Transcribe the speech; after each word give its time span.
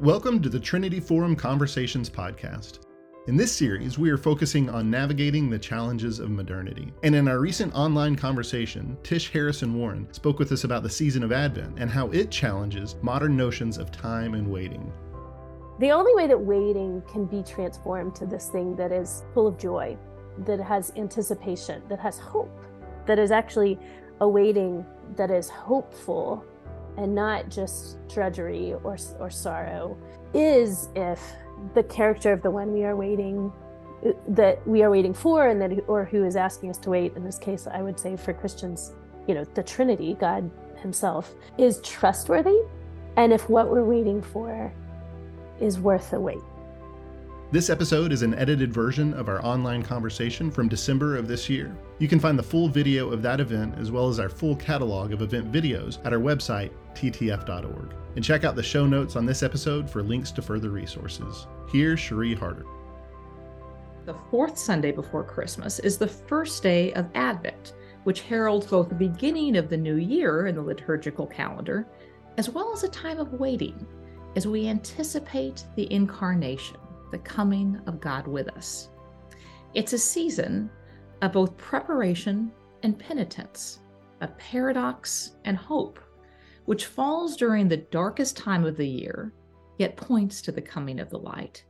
Welcome 0.00 0.42
to 0.42 0.50
the 0.50 0.60
Trinity 0.60 1.00
Forum 1.00 1.34
Conversations 1.34 2.10
podcast. 2.10 2.80
In 3.28 3.36
this 3.38 3.50
series, 3.50 3.98
we 3.98 4.10
are 4.10 4.18
focusing 4.18 4.68
on 4.68 4.90
navigating 4.90 5.48
the 5.48 5.58
challenges 5.58 6.18
of 6.18 6.28
modernity. 6.28 6.92
And 7.02 7.14
in 7.14 7.26
our 7.26 7.40
recent 7.40 7.74
online 7.74 8.14
conversation, 8.14 8.98
Tish 9.02 9.32
Harrison 9.32 9.72
Warren 9.72 10.06
spoke 10.12 10.38
with 10.38 10.52
us 10.52 10.64
about 10.64 10.82
the 10.82 10.90
season 10.90 11.22
of 11.22 11.32
Advent 11.32 11.78
and 11.78 11.88
how 11.88 12.10
it 12.10 12.30
challenges 12.30 12.96
modern 13.00 13.38
notions 13.38 13.78
of 13.78 13.90
time 13.90 14.34
and 14.34 14.46
waiting. 14.46 14.92
The 15.80 15.92
only 15.92 16.14
way 16.14 16.26
that 16.26 16.38
waiting 16.38 17.02
can 17.10 17.24
be 17.24 17.42
transformed 17.42 18.14
to 18.16 18.26
this 18.26 18.50
thing 18.50 18.76
that 18.76 18.92
is 18.92 19.24
full 19.32 19.46
of 19.46 19.56
joy, 19.56 19.96
that 20.44 20.60
has 20.60 20.92
anticipation, 20.96 21.82
that 21.88 22.00
has 22.00 22.18
hope, 22.18 22.54
that 23.06 23.18
is 23.18 23.30
actually 23.30 23.78
awaiting, 24.20 24.84
that 25.16 25.30
is 25.30 25.48
hopeful 25.48 26.44
and 26.96 27.14
not 27.14 27.48
just 27.48 27.96
drudgery 28.08 28.74
or, 28.84 28.96
or 29.18 29.30
sorrow 29.30 29.96
is 30.34 30.88
if 30.94 31.20
the 31.74 31.82
character 31.84 32.32
of 32.32 32.42
the 32.42 32.50
one 32.50 32.72
we 32.72 32.84
are 32.84 32.96
waiting 32.96 33.52
uh, 34.06 34.10
that 34.28 34.66
we 34.66 34.82
are 34.82 34.90
waiting 34.90 35.14
for 35.14 35.48
and 35.48 35.60
that 35.60 35.70
or 35.88 36.04
who 36.04 36.24
is 36.24 36.36
asking 36.36 36.68
us 36.68 36.78
to 36.78 36.90
wait 36.90 37.14
in 37.16 37.24
this 37.24 37.38
case 37.38 37.66
i 37.72 37.80
would 37.80 37.98
say 37.98 38.14
for 38.14 38.34
christians 38.34 38.92
you 39.26 39.34
know 39.34 39.44
the 39.54 39.62
trinity 39.62 40.14
god 40.20 40.50
himself 40.86 41.34
is 41.58 41.80
trustworthy. 41.82 42.58
And 43.16 43.32
if 43.32 43.48
what 43.48 43.70
we're 43.70 43.84
waiting 43.84 44.22
for 44.22 44.72
is 45.60 45.80
worth 45.80 46.10
the 46.10 46.20
wait 46.20 46.38
this 47.52 47.70
episode 47.70 48.10
is 48.10 48.22
an 48.22 48.34
edited 48.34 48.72
version 48.72 49.14
of 49.14 49.28
our 49.28 49.44
online 49.44 49.80
conversation 49.80 50.50
from 50.50 50.68
December 50.68 51.16
of 51.16 51.28
this 51.28 51.48
year. 51.48 51.76
You 52.00 52.08
can 52.08 52.18
find 52.18 52.36
the 52.36 52.42
full 52.42 52.68
video 52.68 53.12
of 53.12 53.22
that 53.22 53.38
event 53.38 53.76
as 53.78 53.92
well 53.92 54.08
as 54.08 54.18
our 54.18 54.28
full 54.28 54.56
catalog 54.56 55.12
of 55.12 55.22
event 55.22 55.52
videos 55.52 56.04
at 56.04 56.12
our 56.12 56.18
website, 56.18 56.72
ttf.org. 56.94 57.94
And 58.16 58.24
check 58.24 58.42
out 58.42 58.56
the 58.56 58.64
show 58.64 58.84
notes 58.84 59.14
on 59.14 59.26
this 59.26 59.44
episode 59.44 59.88
for 59.88 60.02
links 60.02 60.32
to 60.32 60.42
further 60.42 60.70
resources. 60.70 61.46
Here's 61.70 62.00
Cherie 62.00 62.34
Harder. 62.34 62.66
The 64.06 64.16
fourth 64.28 64.58
Sunday 64.58 64.90
before 64.90 65.22
Christmas 65.22 65.78
is 65.78 65.98
the 65.98 66.08
first 66.08 66.64
day 66.64 66.92
of 66.94 67.06
Advent, 67.14 67.74
which 68.02 68.22
heralds 68.22 68.66
both 68.66 68.88
the 68.88 68.96
beginning 68.96 69.56
of 69.56 69.68
the 69.68 69.76
new 69.76 69.96
year 69.96 70.48
in 70.48 70.56
the 70.56 70.62
liturgical 70.62 71.28
calendar, 71.28 71.86
as 72.38 72.50
well 72.50 72.72
as 72.72 72.82
a 72.82 72.88
time 72.88 73.20
of 73.20 73.34
waiting 73.34 73.86
as 74.34 74.48
we 74.48 74.66
anticipate 74.68 75.64
the 75.76 75.90
incarnation 75.92 76.76
the 77.10 77.18
coming 77.18 77.80
of 77.86 78.00
God 78.00 78.26
with 78.26 78.48
us. 78.48 78.90
It's 79.74 79.92
a 79.92 79.98
season 79.98 80.70
of 81.22 81.32
both 81.32 81.56
preparation 81.56 82.52
and 82.82 82.98
penitence, 82.98 83.80
a 84.20 84.28
paradox 84.28 85.36
and 85.44 85.56
hope, 85.56 85.98
which 86.64 86.86
falls 86.86 87.36
during 87.36 87.68
the 87.68 87.76
darkest 87.76 88.36
time 88.36 88.64
of 88.64 88.76
the 88.76 88.88
year, 88.88 89.32
yet 89.78 89.96
points 89.96 90.42
to 90.42 90.52
the 90.52 90.62
coming 90.62 91.00
of 91.00 91.10
the 91.10 91.18
light, 91.18 91.64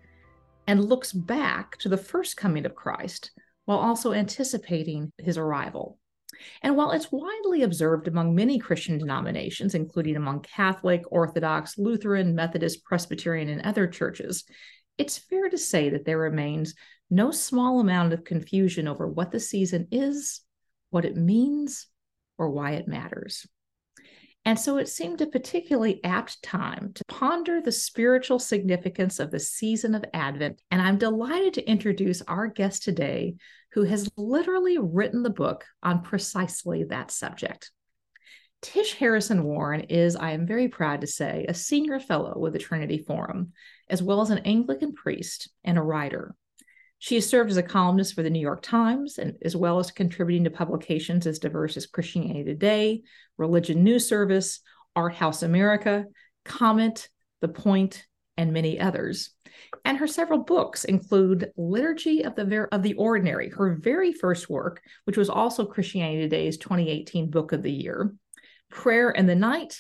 and 0.67 0.85
looks 0.85 1.13
back 1.13 1.77
to 1.79 1.89
the 1.89 1.97
first 1.97 2.37
coming 2.37 2.67
of 2.67 2.75
Christ 2.75 3.31
while 3.67 3.79
also 3.79 4.13
anticipating 4.13 5.13
his 5.19 5.37
arrival. 5.37 5.99
And 6.63 6.77
while 6.77 6.91
it's 6.93 7.13
widely 7.13 7.63
observed 7.63 8.09
among 8.09 8.35
many 8.35 8.59
Christian 8.59 8.99
denominations, 8.99 9.75
including 9.75 10.17
among 10.17 10.41
Catholic, 10.41 11.03
Orthodox, 11.11 11.79
Lutheran, 11.79 12.35
Methodist, 12.35 12.85
Presbyterian, 12.85 13.49
and 13.49 13.63
other 13.63 13.87
churches, 13.87 14.45
it's 14.99 15.19
fair 15.19 15.49
to 15.49 15.59
say 15.59 15.91
that 15.91 16.05
there 16.05 16.19
remains 16.19 16.75
no 17.11 17.31
small 17.31 17.81
amount 17.81 18.13
of 18.13 18.25
confusion 18.25 18.89
over 18.89 19.07
what 19.07 19.31
the 19.31 19.41
season 19.41 19.89
is, 19.91 20.41
what 20.91 21.05
it 21.05 21.17
means, 21.17 21.87
or 22.39 22.51
why 22.51 22.73
it 22.73 22.89
matters. 22.89 23.47
And 24.45 24.59
so 24.59 24.77
it 24.79 24.89
seemed 24.89 25.21
a 25.21 25.27
particularly 25.27 26.03
apt 26.05 26.41
time 26.41 26.93
to 26.95 27.05
ponder 27.09 27.61
the 27.61 27.73
spiritual 27.73 28.39
significance 28.39 29.19
of 29.19 29.33
the 29.33 29.41
season 29.41 29.95
of 29.95 30.05
Advent. 30.15 30.63
And 30.71 30.81
I'm 30.81 30.99
delighted 30.99 31.55
to 31.55 31.69
introduce 31.69 32.23
our 32.23 32.47
guest 32.47 32.85
today, 32.85 33.35
who 33.73 33.83
has 33.83 34.09
literally 34.17 34.79
written 34.79 35.25
the 35.25 35.31
book 35.31 35.65
on 35.83 36.03
precisely 36.03 36.85
that 36.85 37.11
subject. 37.11 37.73
Tish 38.63 38.95
Harrison 38.95 39.43
Warren 39.43 39.81
is, 39.81 40.15
I 40.15 40.31
am 40.31 40.47
very 40.47 40.69
proud 40.69 41.01
to 41.01 41.07
say, 41.09 41.47
a 41.49 41.55
senior 41.55 41.99
fellow 41.99 42.39
with 42.39 42.53
the 42.53 42.59
Trinity 42.61 42.99
Forum, 42.99 43.53
as 43.89 44.03
well 44.03 44.21
as 44.21 44.31
an 44.31 44.39
Anglican 44.39 44.93
priest 44.93 45.51
and 45.65 45.79
a 45.79 45.83
writer. 45.83 46.35
She 46.99 47.17
has 47.17 47.29
served 47.29 47.51
as 47.51 47.57
a 47.57 47.63
columnist 47.63 48.15
for 48.15 48.23
the 48.23 48.31
New 48.31 48.41
York 48.41 48.63
Times, 48.63 49.19
and 49.19 49.35
as 49.43 49.55
well 49.55 49.79
as 49.79 49.91
contributing 49.91 50.45
to 50.45 50.51
publications 50.51 51.27
as 51.27 51.39
diverse 51.39 51.77
as 51.77 51.87
Christianity 51.87 52.45
Today, 52.45 53.03
Religion 53.37 53.85
News 53.85 54.09
Service, 54.09 54.61
Art 54.95 55.15
House 55.15 55.43
America, 55.43 56.07
Comment, 56.45 57.09
The 57.41 57.49
Point, 57.49 58.07
and 58.37 58.53
many 58.53 58.81
others. 58.81 59.31
And 59.85 59.99
her 59.99 60.07
several 60.07 60.41
books 60.41 60.85
include 60.85 61.53
Liturgy 61.57 62.25
of 62.25 62.35
the 62.35 62.45
Ver- 62.45 62.69
of 62.73 62.83
the 62.83 62.95
Ordinary, 62.95 63.51
her 63.51 63.75
very 63.75 64.13
first 64.13 64.49
work, 64.49 64.83
which 65.05 65.17
was 65.17 65.31
also 65.31 65.65
Christianity 65.65 66.23
Today's 66.23 66.57
2018 66.59 67.31
Book 67.31 67.53
of 67.53 67.63
the 67.63 67.73
Year, 67.73 68.15
Prayer 68.71 69.11
in 69.11 69.27
the 69.27 69.35
Night, 69.35 69.79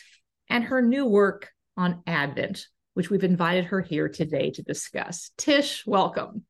and 0.48 0.64
her 0.64 0.82
new 0.82 1.06
work 1.06 1.50
on 1.76 2.02
Advent, 2.06 2.66
which 2.96 3.10
we've 3.10 3.24
invited 3.24 3.66
her 3.66 3.82
here 3.82 4.08
today 4.08 4.50
to 4.50 4.62
discuss. 4.62 5.30
Tish, 5.36 5.86
welcome. 5.86 6.44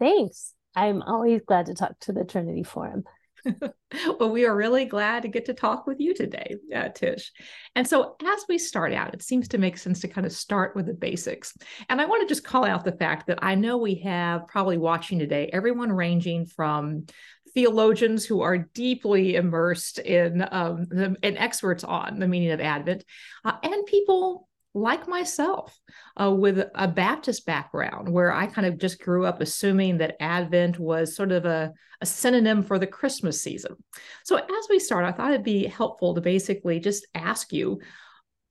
Thanks. 0.00 0.52
I'm 0.74 1.02
always 1.02 1.40
glad 1.46 1.66
to 1.66 1.74
talk 1.74 1.96
to 2.00 2.12
the 2.12 2.24
Trinity 2.24 2.64
Forum. 2.64 3.04
well, 4.18 4.30
we 4.30 4.44
are 4.44 4.56
really 4.56 4.86
glad 4.86 5.22
to 5.22 5.28
get 5.28 5.44
to 5.44 5.54
talk 5.54 5.86
with 5.86 6.00
you 6.00 6.14
today, 6.14 6.56
uh, 6.74 6.88
Tish. 6.88 7.30
And 7.76 7.86
so, 7.86 8.16
as 8.26 8.44
we 8.48 8.58
start 8.58 8.92
out, 8.92 9.14
it 9.14 9.22
seems 9.22 9.46
to 9.48 9.58
make 9.58 9.78
sense 9.78 10.00
to 10.00 10.08
kind 10.08 10.26
of 10.26 10.32
start 10.32 10.74
with 10.74 10.86
the 10.86 10.94
basics. 10.94 11.56
And 11.88 12.00
I 12.00 12.06
want 12.06 12.26
to 12.26 12.34
just 12.34 12.44
call 12.44 12.64
out 12.64 12.84
the 12.84 12.90
fact 12.90 13.28
that 13.28 13.38
I 13.40 13.54
know 13.54 13.76
we 13.76 14.00
have 14.00 14.48
probably 14.48 14.78
watching 14.78 15.20
today 15.20 15.48
everyone 15.52 15.92
ranging 15.92 16.46
from 16.46 17.06
theologians 17.54 18.24
who 18.24 18.40
are 18.40 18.58
deeply 18.58 19.36
immersed 19.36 20.00
in 20.00 20.44
um, 20.50 20.86
the, 20.90 21.14
and 21.22 21.38
experts 21.38 21.84
on 21.84 22.18
the 22.18 22.26
meaning 22.26 22.50
of 22.50 22.60
Advent, 22.60 23.04
uh, 23.44 23.52
and 23.62 23.86
people 23.86 24.48
like 24.76 25.08
myself 25.08 25.76
uh, 26.20 26.30
with 26.30 26.68
a 26.74 26.86
Baptist 26.86 27.46
background, 27.46 28.08
where 28.12 28.32
I 28.32 28.46
kind 28.46 28.66
of 28.66 28.78
just 28.78 29.00
grew 29.00 29.24
up 29.24 29.40
assuming 29.40 29.98
that 29.98 30.16
Advent 30.20 30.78
was 30.78 31.16
sort 31.16 31.32
of 31.32 31.46
a, 31.46 31.72
a 32.00 32.06
synonym 32.06 32.62
for 32.62 32.78
the 32.78 32.86
Christmas 32.86 33.42
season. 33.42 33.76
So, 34.24 34.36
as 34.36 34.66
we 34.68 34.78
start, 34.78 35.04
I 35.04 35.12
thought 35.12 35.32
it'd 35.32 35.44
be 35.44 35.66
helpful 35.66 36.14
to 36.14 36.20
basically 36.20 36.78
just 36.78 37.06
ask 37.14 37.52
you 37.52 37.80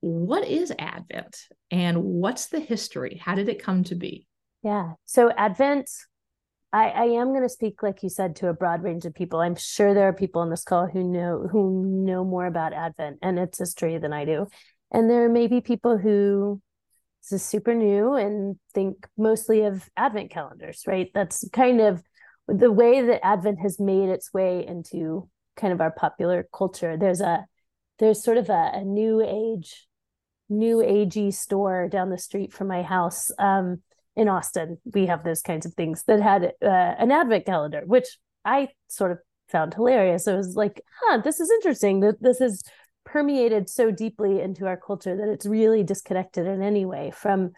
what 0.01 0.47
is 0.47 0.73
Advent 0.77 1.37
and 1.71 2.03
what's 2.03 2.47
the 2.47 2.59
history? 2.59 3.21
How 3.23 3.35
did 3.35 3.47
it 3.47 3.63
come 3.63 3.83
to 3.85 3.95
be? 3.95 4.27
Yeah. 4.63 4.93
So, 5.05 5.31
Advent 5.31 5.89
I, 6.73 6.89
I 6.89 7.03
am 7.03 7.29
going 7.29 7.43
to 7.43 7.47
speak, 7.47 7.81
like 7.81 8.03
you 8.03 8.09
said, 8.09 8.35
to 8.37 8.49
a 8.49 8.53
broad 8.53 8.83
range 8.83 9.05
of 9.05 9.13
people. 9.13 9.39
I'm 9.39 9.55
sure 9.55 9.93
there 9.93 10.09
are 10.09 10.13
people 10.13 10.41
on 10.41 10.49
this 10.49 10.65
call 10.65 10.87
who 10.87 11.05
know 11.05 11.47
who 11.49 11.85
know 11.85 12.25
more 12.25 12.45
about 12.45 12.73
Advent 12.73 13.19
and 13.21 13.39
its 13.39 13.59
history 13.59 13.97
than 13.97 14.11
I 14.11 14.25
do, 14.25 14.47
and 14.95 15.09
there 15.09 15.27
may 15.29 15.47
be 15.47 15.59
people 15.59 15.97
who 15.97 16.61
this 17.21 17.41
is 17.41 17.47
super 17.47 17.73
new 17.73 18.13
and 18.13 18.57
think 18.73 19.07
mostly 19.17 19.63
of 19.63 19.89
Advent 19.97 20.31
calendars. 20.31 20.83
Right? 20.87 21.11
That's 21.13 21.47
kind 21.51 21.81
of 21.81 22.01
the 22.47 22.71
way 22.71 23.01
that 23.01 23.25
Advent 23.25 23.59
has 23.59 23.79
made 23.79 24.09
its 24.09 24.33
way 24.33 24.65
into 24.65 25.29
kind 25.57 25.73
of 25.73 25.81
our 25.81 25.91
popular 25.91 26.47
culture. 26.53 26.97
There's 26.97 27.21
a 27.21 27.45
there's 27.99 28.23
sort 28.23 28.37
of 28.37 28.49
a, 28.49 28.71
a 28.73 28.83
new 28.83 29.21
age, 29.21 29.87
new 30.49 30.77
agey 30.77 31.33
store 31.33 31.89
down 31.89 32.09
the 32.09 32.17
street 32.17 32.53
from 32.53 32.67
my 32.67 32.81
house. 32.81 33.31
Um, 33.37 33.81
in 34.15 34.29
Austin, 34.29 34.77
we 34.93 35.07
have 35.07 35.25
those 35.25 35.41
kinds 35.41 35.65
of 35.65 35.73
things 35.73 36.03
that 36.07 36.21
had 36.21 36.53
uh, 36.61 36.95
an 36.99 37.11
advent 37.11 37.45
calendar, 37.45 37.81
which 37.85 38.17
I 38.45 38.69
sort 38.87 39.11
of 39.11 39.17
found 39.49 39.73
hilarious. 39.73 40.25
It 40.27 40.35
was 40.35 40.55
like, 40.55 40.81
huh, 41.01 41.19
this 41.21 41.41
is 41.41 41.51
interesting. 41.51 41.99
This 42.21 42.39
is 42.39 42.63
permeated 43.05 43.69
so 43.69 43.91
deeply 43.91 44.41
into 44.41 44.65
our 44.65 44.77
culture 44.77 45.15
that 45.15 45.29
it's 45.29 45.45
really 45.45 45.83
disconnected 45.83 46.45
in 46.45 46.61
any 46.61 46.85
way 46.85 47.11
from 47.11 47.51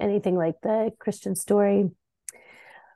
anything 0.00 0.36
like 0.36 0.54
the 0.62 0.92
Christian 0.98 1.34
story. 1.34 1.90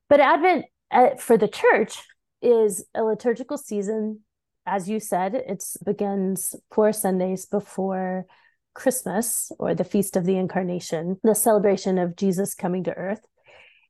But 0.08 0.20
Advent 0.20 0.66
uh, 0.90 1.16
for 1.18 1.36
the 1.36 1.48
church 1.48 1.98
is 2.40 2.84
a 2.94 3.02
liturgical 3.02 3.58
season. 3.58 4.20
As 4.64 4.88
you 4.88 5.00
said, 5.00 5.34
it 5.34 5.64
begins 5.84 6.54
four 6.70 6.92
Sundays 6.92 7.46
before 7.46 8.26
Christmas 8.74 9.50
or 9.58 9.74
the 9.74 9.84
Feast 9.84 10.16
of 10.16 10.24
the 10.24 10.36
Incarnation, 10.36 11.18
the 11.22 11.34
celebration 11.34 11.98
of 11.98 12.16
Jesus 12.16 12.54
coming 12.54 12.84
to 12.84 12.96
earth. 12.96 13.24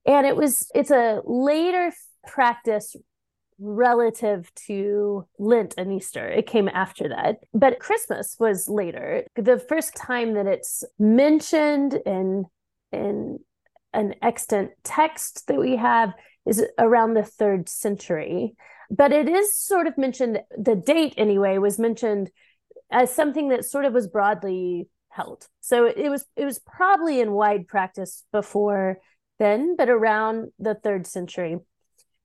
And 0.07 0.27
it 0.27 0.35
was, 0.35 0.69
it's 0.75 0.91
a 0.91 1.21
later 1.25 1.93
practice 2.27 2.97
relative 3.63 4.53
to 4.67 5.27
Lent 5.39 5.75
and 5.79 5.93
Easter. 5.93 6.29
It 6.29 6.47
came 6.47 6.69
after 6.69 7.09
that. 7.09 7.39
But 7.55 7.79
Christmas 7.79 8.37
was 8.39 8.69
later. 8.69 9.25
The 9.37 9.59
first 9.59 9.95
time 9.95 10.35
that 10.35 10.47
it's 10.47 10.85
mentioned 10.99 11.95
in 12.07 12.47
in 12.91 13.39
an 13.95 14.15
extant 14.23 14.73
text 14.85 15.47
that 15.47 15.59
we 15.59 15.77
have 15.77 16.13
is 16.47 16.65
around 16.79 17.15
the 17.15 17.23
third 17.23 17.69
century. 17.69 18.55
But 18.91 19.13
it 19.13 19.29
is 19.29 19.55
sort 19.55 19.87
of 19.87 19.97
mentioned, 19.97 20.41
the 20.57 20.75
date 20.75 21.15
anyway, 21.17 21.57
was 21.59 21.79
mentioned 21.79 22.31
as 22.91 23.15
something 23.15 23.49
that 23.49 23.65
sort 23.65 23.87
of 23.87 23.95
was 23.95 24.07
broadly 24.07 24.89
held. 25.09 25.47
So 25.61 25.87
it 25.87 26.09
was 26.09 26.25
it 26.37 26.45
was 26.45 26.59
probably 26.59 27.21
in 27.21 27.33
wide 27.33 27.69
practice 27.69 28.25
before 28.33 28.99
then, 29.39 29.77
but 29.77 29.89
around 29.89 30.53
the 30.59 30.75
third 30.75 31.07
century. 31.07 31.59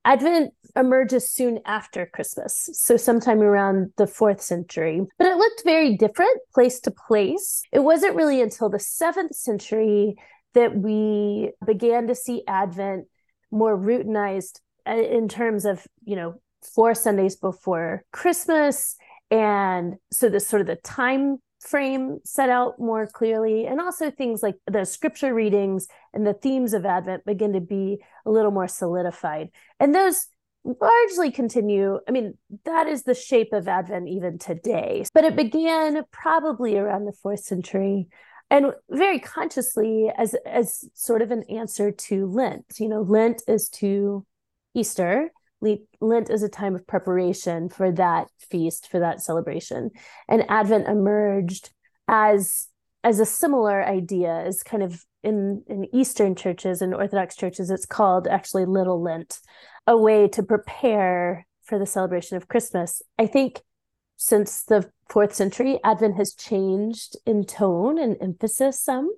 Advent 0.08 0.54
emerges 0.74 1.30
soon 1.30 1.60
after 1.66 2.06
Christmas, 2.06 2.70
so 2.72 2.96
sometime 2.96 3.42
around 3.42 3.92
the 3.98 4.06
fourth 4.06 4.40
century. 4.40 5.02
But 5.18 5.26
it 5.26 5.36
looked 5.36 5.64
very 5.64 5.98
different 5.98 6.38
place 6.54 6.80
to 6.80 6.90
place. 6.90 7.60
It 7.72 7.80
wasn't 7.80 8.16
really 8.16 8.40
until 8.40 8.70
the 8.70 8.78
seventh 8.78 9.34
century 9.34 10.16
that 10.54 10.74
we 10.74 11.50
began 11.66 12.06
to 12.06 12.14
see 12.14 12.42
Advent 12.48 13.04
more 13.50 13.76
routinized 13.76 14.60
uh, 14.88 14.92
in 14.92 15.28
terms 15.28 15.66
of, 15.66 15.86
you 16.06 16.16
know, 16.16 16.40
four 16.62 16.94
Sundays 16.94 17.36
before 17.36 18.02
Christmas. 18.10 18.96
And 19.30 19.96
so 20.10 20.30
this 20.30 20.46
sort 20.46 20.62
of 20.62 20.68
the 20.68 20.76
time 20.76 21.36
frame 21.60 22.18
set 22.24 22.48
out 22.48 22.78
more 22.78 23.06
clearly 23.06 23.66
and 23.66 23.80
also 23.80 24.10
things 24.10 24.42
like 24.42 24.56
the 24.66 24.84
scripture 24.84 25.34
readings 25.34 25.88
and 26.14 26.26
the 26.26 26.34
themes 26.34 26.72
of 26.72 26.86
advent 26.86 27.24
begin 27.24 27.52
to 27.52 27.60
be 27.60 27.98
a 28.24 28.30
little 28.30 28.50
more 28.50 28.68
solidified. 28.68 29.50
And 29.80 29.94
those 29.94 30.26
largely 30.64 31.30
continue 31.30 31.98
i 32.08 32.10
mean 32.10 32.36
that 32.64 32.86
is 32.86 33.04
the 33.04 33.14
shape 33.14 33.52
of 33.52 33.68
advent 33.68 34.08
even 34.08 34.38
today. 34.38 35.04
But 35.14 35.24
it 35.24 35.36
began 35.36 36.04
probably 36.10 36.76
around 36.76 37.04
the 37.04 37.12
4th 37.24 37.40
century 37.40 38.08
and 38.50 38.72
very 38.90 39.18
consciously 39.18 40.10
as 40.16 40.34
as 40.46 40.84
sort 40.94 41.22
of 41.22 41.30
an 41.30 41.44
answer 41.48 41.90
to 41.90 42.26
lent. 42.26 42.64
You 42.78 42.88
know 42.88 43.02
lent 43.02 43.42
is 43.46 43.68
to 43.74 44.26
easter 44.74 45.30
Lent 45.60 46.30
is 46.30 46.42
a 46.42 46.48
time 46.48 46.74
of 46.74 46.86
preparation 46.86 47.68
for 47.68 47.90
that 47.92 48.28
feast, 48.50 48.88
for 48.90 49.00
that 49.00 49.20
celebration. 49.20 49.90
And 50.28 50.48
Advent 50.48 50.88
emerged 50.88 51.70
as 52.06 52.68
as 53.04 53.20
a 53.20 53.26
similar 53.26 53.84
idea, 53.84 54.42
as 54.44 54.62
kind 54.62 54.82
of 54.82 55.04
in, 55.22 55.62
in 55.68 55.86
Eastern 55.94 56.34
churches 56.34 56.82
and 56.82 56.94
Orthodox 56.94 57.36
churches, 57.36 57.70
it's 57.70 57.86
called 57.86 58.26
actually 58.26 58.64
Little 58.64 59.00
Lent, 59.00 59.38
a 59.86 59.96
way 59.96 60.28
to 60.28 60.42
prepare 60.42 61.46
for 61.62 61.78
the 61.78 61.86
celebration 61.86 62.36
of 62.36 62.48
Christmas. 62.48 63.00
I 63.18 63.26
think 63.26 63.62
since 64.16 64.64
the 64.64 64.90
fourth 65.08 65.34
century, 65.34 65.78
Advent 65.84 66.16
has 66.16 66.34
changed 66.34 67.16
in 67.24 67.44
tone 67.44 67.98
and 67.98 68.16
emphasis 68.20 68.80
some. 68.80 69.10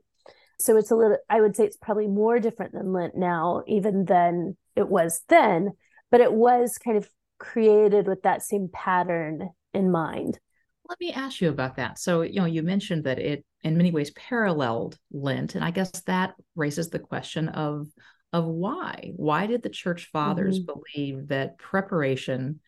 So 0.58 0.76
it's 0.76 0.90
a 0.90 0.96
little, 0.96 1.16
I 1.30 1.40
would 1.40 1.56
say 1.56 1.64
it's 1.64 1.78
probably 1.78 2.06
more 2.06 2.38
different 2.38 2.72
than 2.72 2.92
Lent 2.92 3.16
now, 3.16 3.62
even 3.66 4.04
than 4.04 4.58
it 4.76 4.88
was 4.88 5.22
then 5.28 5.72
but 6.10 6.20
it 6.20 6.32
was 6.32 6.78
kind 6.78 6.96
of 6.96 7.08
created 7.38 8.06
with 8.06 8.22
that 8.22 8.42
same 8.42 8.68
pattern 8.72 9.50
in 9.72 9.90
mind. 9.90 10.38
Let 10.88 11.00
me 11.00 11.12
ask 11.12 11.40
you 11.40 11.48
about 11.48 11.76
that. 11.76 11.98
So, 11.98 12.22
you 12.22 12.40
know, 12.40 12.46
you 12.46 12.62
mentioned 12.62 13.04
that 13.04 13.18
it 13.18 13.44
in 13.62 13.76
many 13.76 13.90
ways 13.92 14.10
paralleled 14.10 14.98
Lent, 15.12 15.54
and 15.54 15.64
I 15.64 15.70
guess 15.70 15.90
that 16.06 16.34
raises 16.56 16.90
the 16.90 16.98
question 16.98 17.48
of 17.48 17.86
of 18.32 18.44
why. 18.44 19.12
Why 19.16 19.46
did 19.46 19.62
the 19.62 19.68
church 19.68 20.08
fathers 20.12 20.60
mm-hmm. 20.60 20.72
believe 20.72 21.28
that 21.28 21.58
preparation, 21.58 22.60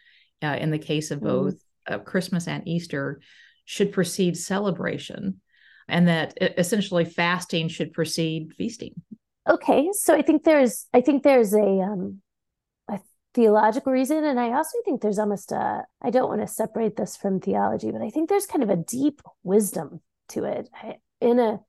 uh, 0.42 0.56
in 0.60 0.70
the 0.70 0.78
case 0.78 1.10
of 1.10 1.18
mm-hmm. 1.18 1.28
both 1.28 1.54
uh, 1.86 1.98
Christmas 1.98 2.48
and 2.48 2.66
Easter, 2.66 3.20
should 3.64 3.92
precede 3.92 4.36
celebration, 4.36 5.40
and 5.88 6.08
that 6.08 6.34
essentially 6.40 7.04
fasting 7.04 7.68
should 7.68 7.92
precede 7.92 8.52
feasting? 8.56 8.94
Okay, 9.48 9.88
so 9.92 10.14
I 10.14 10.22
think 10.22 10.44
there's 10.44 10.86
I 10.94 11.00
think 11.00 11.24
there's 11.24 11.52
a 11.54 11.80
um, 11.80 12.21
theological 13.34 13.92
reason. 13.92 14.24
And 14.24 14.38
I 14.38 14.52
also 14.52 14.78
think 14.84 15.00
there's 15.00 15.18
almost 15.18 15.52
a, 15.52 15.84
I 16.02 16.10
don't 16.10 16.28
want 16.28 16.40
to 16.42 16.46
separate 16.46 16.96
this 16.96 17.16
from 17.16 17.40
theology, 17.40 17.90
but 17.90 18.02
I 18.02 18.10
think 18.10 18.28
there's 18.28 18.46
kind 18.46 18.62
of 18.62 18.70
a 18.70 18.76
deep 18.76 19.22
wisdom 19.42 20.00
to 20.30 20.44
it. 20.44 20.68
in 21.20 21.38
a, 21.38 21.60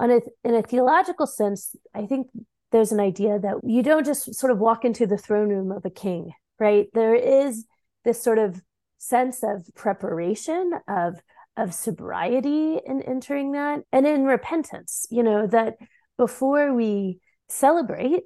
on 0.00 0.10
a, 0.10 0.20
in 0.44 0.54
a 0.54 0.62
theological 0.62 1.26
sense, 1.26 1.74
I 1.94 2.06
think 2.06 2.28
there's 2.70 2.92
an 2.92 3.00
idea 3.00 3.38
that 3.38 3.56
you 3.64 3.82
don't 3.82 4.06
just 4.06 4.34
sort 4.34 4.52
of 4.52 4.58
walk 4.58 4.84
into 4.84 5.06
the 5.06 5.18
throne 5.18 5.48
room 5.48 5.72
of 5.72 5.84
a 5.84 5.90
king, 5.90 6.32
right? 6.58 6.86
There 6.92 7.14
is 7.14 7.64
this 8.04 8.22
sort 8.22 8.38
of 8.38 8.60
sense 8.98 9.42
of 9.42 9.66
preparation, 9.74 10.72
of, 10.86 11.16
of 11.56 11.72
sobriety 11.74 12.78
in 12.84 13.02
entering 13.02 13.52
that, 13.52 13.80
and 13.92 14.06
in 14.06 14.24
repentance, 14.24 15.06
you 15.10 15.22
know, 15.22 15.46
that 15.46 15.76
before 16.16 16.74
we 16.74 17.20
celebrate, 17.48 18.24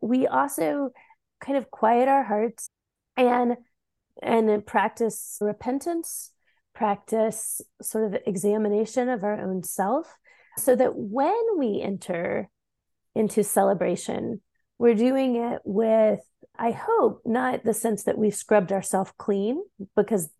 we 0.00 0.26
also 0.26 0.90
kind 1.40 1.58
of 1.58 1.70
quiet 1.70 2.08
our 2.08 2.22
hearts 2.22 2.68
and 3.16 3.56
and 4.22 4.66
practice 4.66 5.38
repentance 5.40 6.30
practice 6.74 7.60
sort 7.82 8.04
of 8.04 8.20
examination 8.26 9.08
of 9.08 9.24
our 9.24 9.40
own 9.40 9.62
self 9.62 10.16
so 10.56 10.76
that 10.76 10.92
when 10.94 11.58
we 11.58 11.80
enter 11.82 12.48
into 13.14 13.42
celebration 13.42 14.40
we're 14.78 14.94
doing 14.94 15.36
it 15.36 15.60
with 15.64 16.20
i 16.58 16.70
hope 16.70 17.22
not 17.24 17.64
the 17.64 17.74
sense 17.74 18.04
that 18.04 18.18
we've 18.18 18.34
scrubbed 18.34 18.72
ourselves 18.72 19.12
clean 19.18 19.62
because 19.96 20.30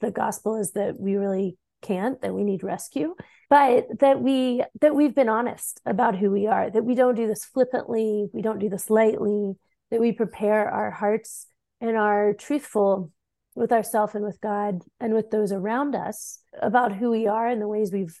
the 0.00 0.10
gospel 0.10 0.56
is 0.56 0.72
that 0.72 0.98
we 0.98 1.16
really 1.16 1.56
can't 1.82 2.20
that 2.20 2.34
we 2.34 2.44
need 2.44 2.62
rescue 2.62 3.14
but 3.48 3.86
that 4.00 4.20
we 4.20 4.62
that 4.80 4.94
we've 4.94 5.14
been 5.14 5.28
honest 5.28 5.80
about 5.86 6.16
who 6.16 6.30
we 6.30 6.46
are 6.46 6.70
that 6.70 6.84
we 6.84 6.94
don't 6.94 7.14
do 7.14 7.26
this 7.26 7.44
flippantly 7.44 8.28
we 8.32 8.42
don't 8.42 8.58
do 8.58 8.68
this 8.68 8.90
lightly 8.90 9.54
that 9.90 10.00
we 10.00 10.12
prepare 10.12 10.68
our 10.68 10.90
hearts 10.90 11.46
and 11.80 11.96
are 11.96 12.34
truthful 12.34 13.10
with 13.54 13.72
ourselves 13.72 14.14
and 14.14 14.24
with 14.24 14.40
God 14.40 14.82
and 15.00 15.14
with 15.14 15.30
those 15.30 15.52
around 15.52 15.94
us 15.94 16.38
about 16.60 16.94
who 16.94 17.10
we 17.10 17.26
are 17.26 17.48
and 17.48 17.60
the 17.60 17.68
ways 17.68 17.92
we've 17.92 18.20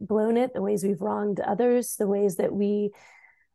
blown 0.00 0.36
it, 0.36 0.52
the 0.54 0.62
ways 0.62 0.84
we've 0.84 1.00
wronged 1.00 1.40
others, 1.40 1.96
the 1.98 2.06
ways 2.06 2.36
that 2.36 2.52
we 2.52 2.90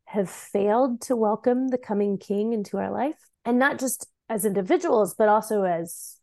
have 0.05 0.29
failed 0.29 1.01
to 1.01 1.15
welcome 1.15 1.67
the 1.67 1.77
coming 1.77 2.17
king 2.17 2.53
into 2.53 2.77
our 2.77 2.91
life. 2.91 3.17
And 3.45 3.59
not 3.59 3.79
just 3.79 4.07
as 4.29 4.45
individuals, 4.45 5.15
but 5.17 5.29
also 5.29 5.63
as 5.63 6.17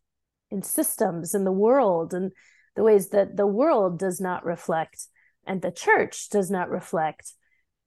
in 0.51 0.61
systems 0.61 1.35
in 1.35 1.43
the 1.43 1.51
world 1.51 2.13
and 2.13 2.31
the 2.75 2.83
ways 2.83 3.09
that 3.09 3.37
the 3.37 3.47
world 3.47 3.99
does 3.99 4.19
not 4.19 4.45
reflect 4.45 5.07
and 5.45 5.61
the 5.61 5.71
church 5.71 6.29
does 6.29 6.49
not 6.49 6.69
reflect 6.69 7.33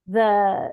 the 0.06 0.70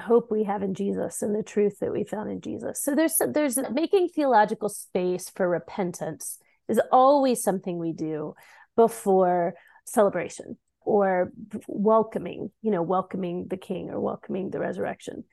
hope 0.00 0.30
we 0.30 0.44
have 0.44 0.62
in 0.62 0.74
Jesus 0.74 1.22
and 1.22 1.34
the 1.34 1.42
truth 1.42 1.78
that 1.80 1.92
we 1.92 2.04
found 2.04 2.30
in 2.30 2.40
Jesus. 2.40 2.82
So 2.82 2.94
there's 2.94 3.20
there's 3.28 3.58
making 3.72 4.08
theological 4.08 4.68
space 4.68 5.30
for 5.30 5.48
repentance 5.48 6.38
is 6.68 6.80
always 6.90 7.42
something 7.42 7.78
we 7.78 7.92
do 7.92 8.34
before 8.76 9.54
celebration 9.86 10.56
or 10.80 11.32
welcoming, 11.66 12.50
you 12.62 12.70
know, 12.70 12.82
welcoming 12.82 13.46
the 13.48 13.56
king 13.56 13.90
or 13.90 14.00
welcoming 14.00 14.50
the 14.50 14.60
resurrection. 14.60 15.24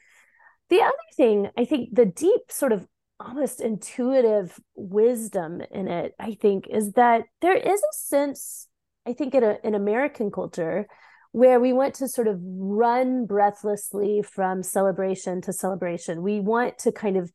The 0.70 0.82
other 0.82 0.94
thing, 1.18 1.50
I 1.58 1.65
think 1.65 1.94
the 1.94 2.06
deep 2.06 2.41
sort 2.50 2.72
of 2.72 2.88
almost 3.20 3.62
intuitive 3.62 4.58
wisdom 4.75 5.62
in 5.72 5.88
it, 5.88 6.13
I 6.20 6.34
think, 6.34 6.68
is 6.70 6.94
that 6.94 7.24
there 7.41 7.58
is 7.58 7.80
a 7.80 7.94
sense, 7.94 8.68
I 9.06 9.13
think, 9.13 9.36
in, 9.36 9.44
a, 9.44 9.58
in 9.63 9.75
American 9.75 10.32
culture 10.32 10.88
where 11.31 11.59
we 11.59 11.71
want 11.73 11.95
to 11.95 12.07
sort 12.07 12.27
of 12.27 12.39
run 12.41 13.25
breathlessly 13.25 14.21
from 14.21 14.63
celebration 14.63 15.41
to 15.41 15.53
celebration. 15.53 16.21
We 16.21 16.39
want 16.39 16.77
to 16.79 16.91
kind 16.91 17.17
of 17.17 17.31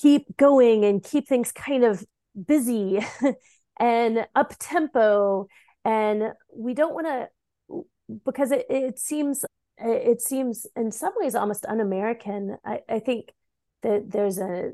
keep 0.00 0.36
going 0.36 0.84
and 0.84 1.02
keep 1.02 1.26
things 1.26 1.50
kind 1.50 1.84
of 1.84 2.04
busy 2.46 3.04
and 3.80 4.26
up 4.34 4.54
tempo. 4.58 5.48
And 5.84 6.32
we 6.54 6.74
don't 6.74 6.94
want 6.94 7.06
to, 7.06 7.84
because 8.24 8.52
it, 8.52 8.66
it 8.68 8.98
seems 8.98 9.44
it 9.82 10.20
seems 10.20 10.66
in 10.76 10.92
some 10.92 11.14
ways 11.16 11.34
almost 11.34 11.64
un-American. 11.66 12.56
I, 12.64 12.80
I 12.88 12.98
think 12.98 13.32
that 13.82 14.10
there's 14.10 14.38
a 14.38 14.72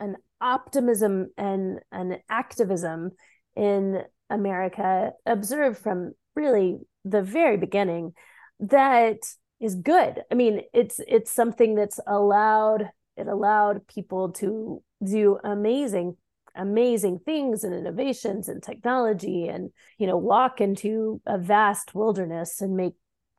an 0.00 0.16
optimism 0.40 1.30
and 1.38 1.80
an 1.92 2.18
activism 2.28 3.12
in 3.54 4.02
America 4.28 5.12
observed 5.24 5.78
from 5.78 6.12
really 6.34 6.78
the 7.06 7.22
very 7.22 7.56
beginning 7.56 8.12
that 8.60 9.18
is 9.60 9.74
good. 9.74 10.22
I 10.30 10.34
mean, 10.34 10.62
it's 10.72 11.00
it's 11.06 11.32
something 11.32 11.74
that's 11.74 12.00
allowed 12.06 12.90
it 13.16 13.26
allowed 13.26 13.86
people 13.86 14.32
to 14.32 14.82
do 15.04 15.38
amazing 15.44 16.16
amazing 16.54 17.18
things 17.18 17.64
and 17.64 17.74
innovations 17.74 18.48
and 18.48 18.62
technology 18.62 19.46
and 19.46 19.70
you 19.98 20.06
know 20.06 20.16
walk 20.16 20.60
into 20.60 21.20
a 21.26 21.36
vast 21.36 21.94
wilderness 21.94 22.62
and 22.62 22.76
make 22.76 22.94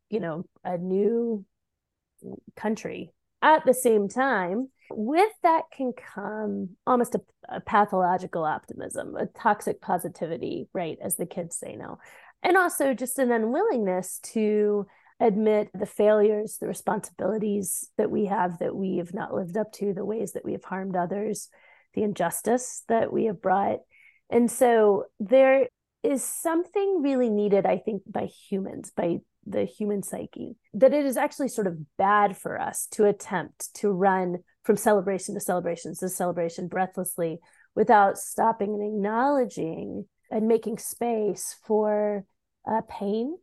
you 0.10 0.20
know 0.20 0.46
a 0.64 0.78
new 0.78 1.44
country 2.56 3.12
at 3.42 3.66
the 3.66 3.74
same 3.74 4.08
time 4.08 4.70
with 4.92 5.32
that 5.42 5.64
can 5.76 5.94
come 5.94 6.70
almost 6.86 7.16
a, 7.16 7.22
a 7.50 7.60
pathological 7.60 8.44
optimism 8.44 9.16
a 9.16 9.26
toxic 9.26 9.82
positivity 9.82 10.68
right 10.74 10.98
as 11.02 11.16
the 11.16 11.26
kids 11.26 11.58
say 11.58 11.76
now 11.76 11.98
and 12.44 12.58
also 12.58 12.94
just 12.94 13.20
an 13.20 13.32
unwillingness 13.32 14.20
to 14.34 14.86
admit 15.20 15.70
the 15.74 15.86
failures, 15.86 16.58
the 16.60 16.68
responsibilities 16.68 17.90
that 17.98 18.12
we 18.12 18.26
have 18.26 18.60
that 18.60 18.76
we 18.76 18.98
have 18.98 19.14
not 19.14 19.34
lived 19.34 19.58
up 19.58 19.72
to, 19.74 19.94
the 19.94 20.06
ways 20.06 20.34
that 20.34 20.46
we 20.46 20.52
have 20.54 20.64
harmed 20.64 20.96
others, 20.96 21.50
the 21.94 22.04
injustice 22.04 22.84
that 22.88 23.12
we 23.12 23.26
have 23.26 23.42
brought. 23.42 23.80
And 24.30 24.52
so 24.52 25.06
there 25.20 25.70
is 26.04 26.24
something 26.24 27.02
really 27.02 27.30
needed, 27.30 27.66
I 27.66 27.78
think, 27.78 28.04
by 28.06 28.26
humans, 28.26 28.92
by 28.96 29.18
the 29.46 29.64
human 29.64 30.04
psyche, 30.04 30.58
that 30.74 30.94
it 30.94 31.06
is 31.06 31.18
actually 31.18 31.48
sort 31.48 31.68
of 31.68 31.98
bad 31.98 32.38
for 32.38 32.60
us 32.60 32.88
to 32.92 33.06
attempt 33.06 33.74
to 33.76 33.90
run 33.90 34.40
from 34.64 34.76
celebration 34.76 35.34
to 35.34 35.42
celebration 35.42 35.96
to 35.96 36.10
celebration 36.10 36.68
breathlessly 36.68 37.40
without 37.74 38.18
stopping 38.18 38.74
and 38.74 38.84
acknowledging 38.84 40.06
and 40.30 40.48
making 40.48 40.78
space 40.78 41.56
for 41.66 42.26
uh, 42.70 42.82
pain, 42.90 43.38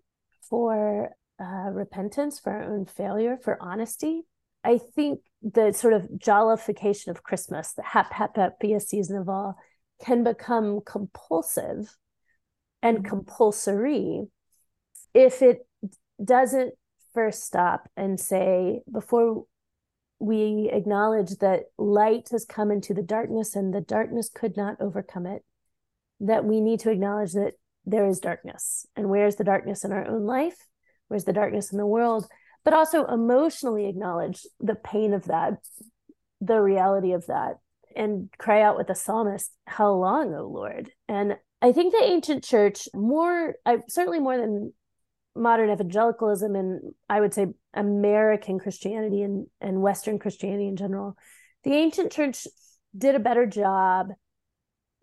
for 0.48 1.10
uh, 1.40 1.70
repentance, 1.70 2.38
for 2.38 2.52
our 2.52 2.62
own 2.62 2.86
failure, 2.86 3.36
for 3.42 3.58
honesty. 3.60 4.22
I 4.62 4.78
think 4.78 5.20
the 5.42 5.72
sort 5.72 5.92
of 5.92 6.08
jollification 6.16 7.08
of 7.08 7.22
Christmas, 7.22 7.72
the 7.72 7.82
hap 7.82 8.12
hap 8.12 8.36
hap 8.36 8.58
be 8.60 8.72
a 8.72 8.80
season 8.80 9.16
of 9.16 9.28
all, 9.28 9.56
can 10.02 10.24
become 10.24 10.80
compulsive 10.84 11.96
and 12.82 12.98
mm-hmm. 12.98 13.08
compulsory 13.08 14.26
if 15.12 15.42
it 15.42 15.66
doesn't 16.22 16.74
first 17.12 17.44
stop 17.44 17.88
and 17.96 18.18
say 18.18 18.80
before 18.90 19.44
we 20.18 20.70
acknowledge 20.72 21.36
that 21.40 21.64
light 21.78 22.28
has 22.30 22.44
come 22.44 22.70
into 22.70 22.94
the 22.94 23.02
darkness 23.02 23.54
and 23.54 23.72
the 23.72 23.80
darkness 23.80 24.28
could 24.32 24.56
not 24.56 24.76
overcome 24.80 25.26
it 25.26 25.44
that 26.24 26.44
we 26.44 26.60
need 26.60 26.80
to 26.80 26.90
acknowledge 26.90 27.32
that 27.32 27.52
there 27.84 28.06
is 28.06 28.18
darkness. 28.18 28.86
And 28.96 29.08
where's 29.08 29.36
the 29.36 29.44
darkness 29.44 29.84
in 29.84 29.92
our 29.92 30.06
own 30.06 30.24
life? 30.24 30.56
Where's 31.08 31.24
the 31.24 31.32
darkness 31.32 31.70
in 31.72 31.78
the 31.78 31.86
world? 31.86 32.26
But 32.64 32.74
also 32.74 33.04
emotionally 33.04 33.88
acknowledge 33.88 34.46
the 34.58 34.74
pain 34.74 35.12
of 35.12 35.24
that 35.24 35.54
the 36.40 36.60
reality 36.60 37.12
of 37.12 37.26
that 37.26 37.54
and 37.96 38.28
cry 38.38 38.60
out 38.60 38.76
with 38.76 38.86
the 38.86 38.94
psalmist 38.94 39.52
how 39.66 39.92
long 39.92 40.34
o 40.34 40.46
lord? 40.46 40.90
And 41.08 41.36
i 41.62 41.72
think 41.72 41.92
the 41.92 42.02
ancient 42.02 42.44
church 42.44 42.88
more 42.92 43.54
I, 43.64 43.78
certainly 43.88 44.20
more 44.20 44.36
than 44.36 44.72
modern 45.34 45.70
evangelicalism 45.70 46.54
and 46.54 46.94
I 47.08 47.20
would 47.20 47.34
say 47.34 47.46
American 47.74 48.58
Christianity 48.58 49.22
and, 49.22 49.46
and 49.60 49.82
Western 49.82 50.18
Christianity 50.18 50.68
in 50.68 50.76
general, 50.76 51.16
the 51.64 51.72
ancient 51.72 52.12
church 52.12 52.46
did 52.96 53.14
a 53.14 53.20
better 53.20 53.46
job 53.46 54.10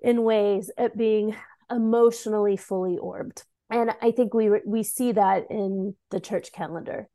in 0.01 0.24
ways 0.24 0.72
at 0.77 0.98
being 0.98 1.36
emotionally 1.70 2.58
fully 2.58 2.98
orbed. 2.98 3.43
And 3.70 3.96
I 4.01 4.12
think 4.12 4.34
we 4.34 4.50
we 4.65 4.84
see 4.84 5.13
that 5.13 5.48
in 5.50 5.96
the 6.10 6.20
church 6.20 6.51
calendar. 6.51 7.08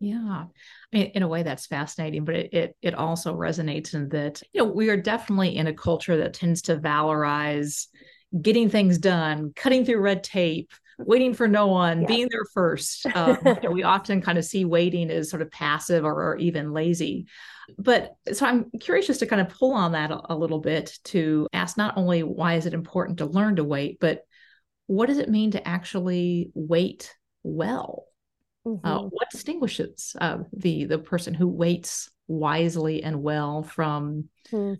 Yeah, 0.00 0.46
in 0.92 1.22
a 1.22 1.28
way 1.28 1.44
that's 1.44 1.66
fascinating, 1.66 2.24
but 2.24 2.34
it, 2.34 2.52
it 2.52 2.76
it 2.82 2.94
also 2.94 3.34
resonates 3.34 3.94
in 3.94 4.08
that 4.10 4.42
you 4.52 4.62
know 4.62 4.68
we 4.70 4.90
are 4.90 4.96
definitely 4.96 5.56
in 5.56 5.66
a 5.68 5.72
culture 5.72 6.16
that 6.18 6.34
tends 6.34 6.62
to 6.62 6.76
valorize 6.76 7.86
getting 8.42 8.68
things 8.68 8.98
done, 8.98 9.52
cutting 9.54 9.84
through 9.84 10.00
red 10.00 10.24
tape, 10.24 10.72
waiting 10.98 11.34
for 11.34 11.48
no 11.48 11.66
one, 11.66 12.02
yeah. 12.02 12.06
being 12.06 12.28
there 12.30 12.44
first. 12.52 13.06
Um, 13.14 13.38
you 13.46 13.56
know, 13.62 13.70
we 13.70 13.82
often 13.82 14.20
kind 14.20 14.38
of 14.38 14.44
see 14.44 14.64
waiting 14.64 15.10
as 15.10 15.30
sort 15.30 15.42
of 15.42 15.50
passive 15.50 16.04
or, 16.04 16.30
or, 16.30 16.36
even 16.36 16.72
lazy. 16.72 17.26
But 17.78 18.14
so 18.32 18.46
I'm 18.46 18.70
curious 18.80 19.06
just 19.06 19.20
to 19.20 19.26
kind 19.26 19.40
of 19.40 19.48
pull 19.48 19.72
on 19.72 19.92
that 19.92 20.10
a, 20.10 20.32
a 20.32 20.36
little 20.36 20.60
bit 20.60 20.98
to 21.04 21.48
ask 21.52 21.76
not 21.76 21.96
only 21.96 22.22
why 22.22 22.54
is 22.54 22.66
it 22.66 22.74
important 22.74 23.18
to 23.18 23.26
learn 23.26 23.56
to 23.56 23.64
wait, 23.64 23.98
but 24.00 24.22
what 24.86 25.06
does 25.06 25.18
it 25.18 25.30
mean 25.30 25.52
to 25.52 25.66
actually 25.66 26.50
wait 26.54 27.14
well? 27.42 28.06
Uh, 28.66 28.70
mm-hmm. 28.70 28.86
Uh, 28.86 29.02
what 29.04 29.30
distinguishes 29.30 30.16
uh, 30.20 30.38
the 30.52 30.84
the 30.84 30.98
person 30.98 31.34
who 31.34 31.48
waits 31.48 32.10
wisely 32.28 33.02
and 33.02 33.22
well 33.22 33.62
from 33.62 34.28
mm. 34.50 34.78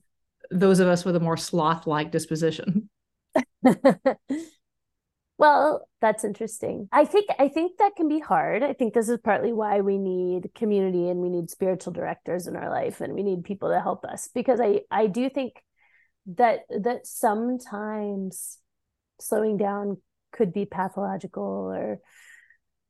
those 0.51 0.81
of 0.81 0.89
us 0.89 1.05
with 1.05 1.17
a 1.17 1.21
more 1.21 1.37
sloth 1.37 1.87
like 1.87 2.11
disposition? 2.11 2.89
Well, 5.45 5.87
that's 6.01 6.25
interesting. 6.25 6.89
I 6.91 7.05
think 7.05 7.27
I 7.39 7.49
think 7.49 7.77
that 7.77 7.97
can 7.97 8.09
be 8.09 8.19
hard. 8.19 8.63
I 8.63 8.73
think 8.73 8.95
this 8.95 9.11
is 9.11 9.19
partly 9.23 9.53
why 9.53 9.83
we 9.83 9.99
need 9.99 10.49
community 10.55 11.11
and 11.11 11.21
we 11.21 11.29
need 11.29 11.51
spiritual 11.51 11.93
directors 11.93 12.47
in 12.47 12.57
our 12.57 12.71
life 12.71 13.03
and 13.03 13.13
we 13.13 13.23
need 13.23 13.45
people 13.45 13.69
to 13.69 13.79
help 13.79 14.07
us 14.07 14.31
because 14.35 14.59
I 14.59 14.81
I 14.91 15.07
do 15.07 15.29
think 15.29 15.63
that 16.39 16.61
that 16.71 17.07
sometimes 17.07 18.57
slowing 19.21 19.59
down 19.59 19.99
could 20.33 20.51
be 20.55 20.65
pathological 20.65 21.71
or 21.71 21.99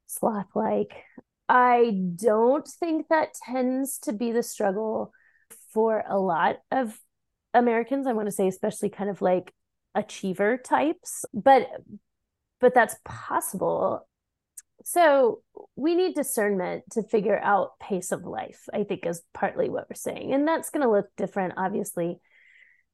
sloth 0.07 0.55
like. 0.55 0.95
I 1.49 2.03
don't 2.15 2.69
think 2.69 3.09
that 3.09 3.35
tends 3.35 3.99
to 4.05 4.13
be 4.13 4.31
the 4.31 4.45
struggle 4.45 5.11
for 5.73 6.05
a 6.09 6.21
lot 6.21 6.59
of 6.71 6.97
Americans. 7.53 8.07
I 8.07 8.13
want 8.13 8.29
to 8.29 8.33
say 8.33 8.47
especially 8.47 8.91
kind 8.91 9.11
of 9.11 9.21
like 9.21 9.53
achiever 9.97 10.57
types 10.57 11.25
but 11.33 11.69
but 12.65 12.73
that's 12.73 12.97
possible. 13.05 14.09
So 14.85 15.43
we 15.77 15.95
need 15.95 16.15
discernment 16.15 16.85
to 16.93 17.03
figure 17.03 17.39
out 17.39 17.79
pace 17.79 18.11
of 18.11 18.25
life 18.25 18.63
i 18.73 18.85
think 18.85 19.05
is 19.05 19.23
partly 19.35 19.69
what 19.69 19.87
we're 19.89 19.95
saying 19.95 20.33
and 20.33 20.49
that's 20.49 20.71
going 20.71 20.83
to 20.83 20.91
look 20.91 21.07
different 21.17 21.55
obviously 21.57 22.19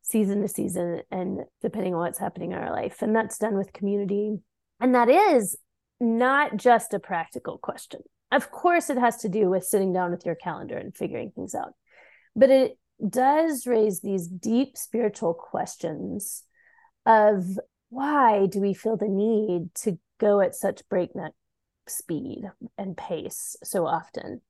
season 0.03 0.43
to 0.43 0.49
season 0.49 1.03
and 1.11 1.41
depending 1.63 1.95
on 1.95 2.01
what's 2.01 2.19
happening 2.19 2.51
in 2.51 2.59
our 2.59 2.73
life 2.73 3.03
and 3.03 3.15
that's 3.15 3.39
done 3.39 3.57
with 3.57 3.73
community. 3.73 4.39
And 4.81 4.95
that 4.95 5.09
is 5.09 5.57
not 6.01 6.57
just 6.57 6.95
a 6.95 6.99
practical 6.99 7.59
question. 7.59 8.01
Of 8.33 8.51
course 8.51 8.91
it 8.91 8.99
has 8.99 9.19
to 9.19 9.29
do 9.29 9.51
with 9.51 9.65
sitting 9.65 9.93
down 9.93 10.11
with 10.11 10.27
your 10.27 10.35
calendar 10.35 10.79
and 10.79 10.97
figuring 10.97 11.31
things 11.31 11.55
out 11.55 11.75
but 12.35 12.51
it 12.51 12.77
does 13.09 13.67
raise 13.67 14.01
these 14.01 14.27
deep 14.27 14.77
spiritual 14.77 15.35
questions 15.35 16.43
of 17.07 17.45
why 17.91 18.47
do 18.47 18.61
we 18.61 18.73
feel 18.73 18.97
the 18.97 19.09
need 19.09 19.75
to 19.75 19.99
go 20.19 20.41
at 20.41 20.55
such 20.55 20.89
breakneck 20.89 21.33
speed 21.87 22.45
and 22.79 22.97
pace 22.97 23.57
so 23.63 23.87
often? 23.87 24.41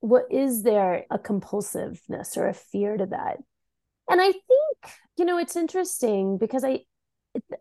What 0.00 0.26
is 0.30 0.62
there 0.62 1.04
a 1.10 1.18
compulsiveness 1.18 2.36
or 2.36 2.46
a 2.46 2.54
fear 2.54 2.96
to 2.96 3.06
that? 3.06 3.38
And 4.08 4.20
I 4.20 4.32
think, 4.32 4.94
you 5.16 5.24
know, 5.24 5.38
it's 5.38 5.56
interesting 5.56 6.38
because 6.38 6.62
I, 6.64 6.80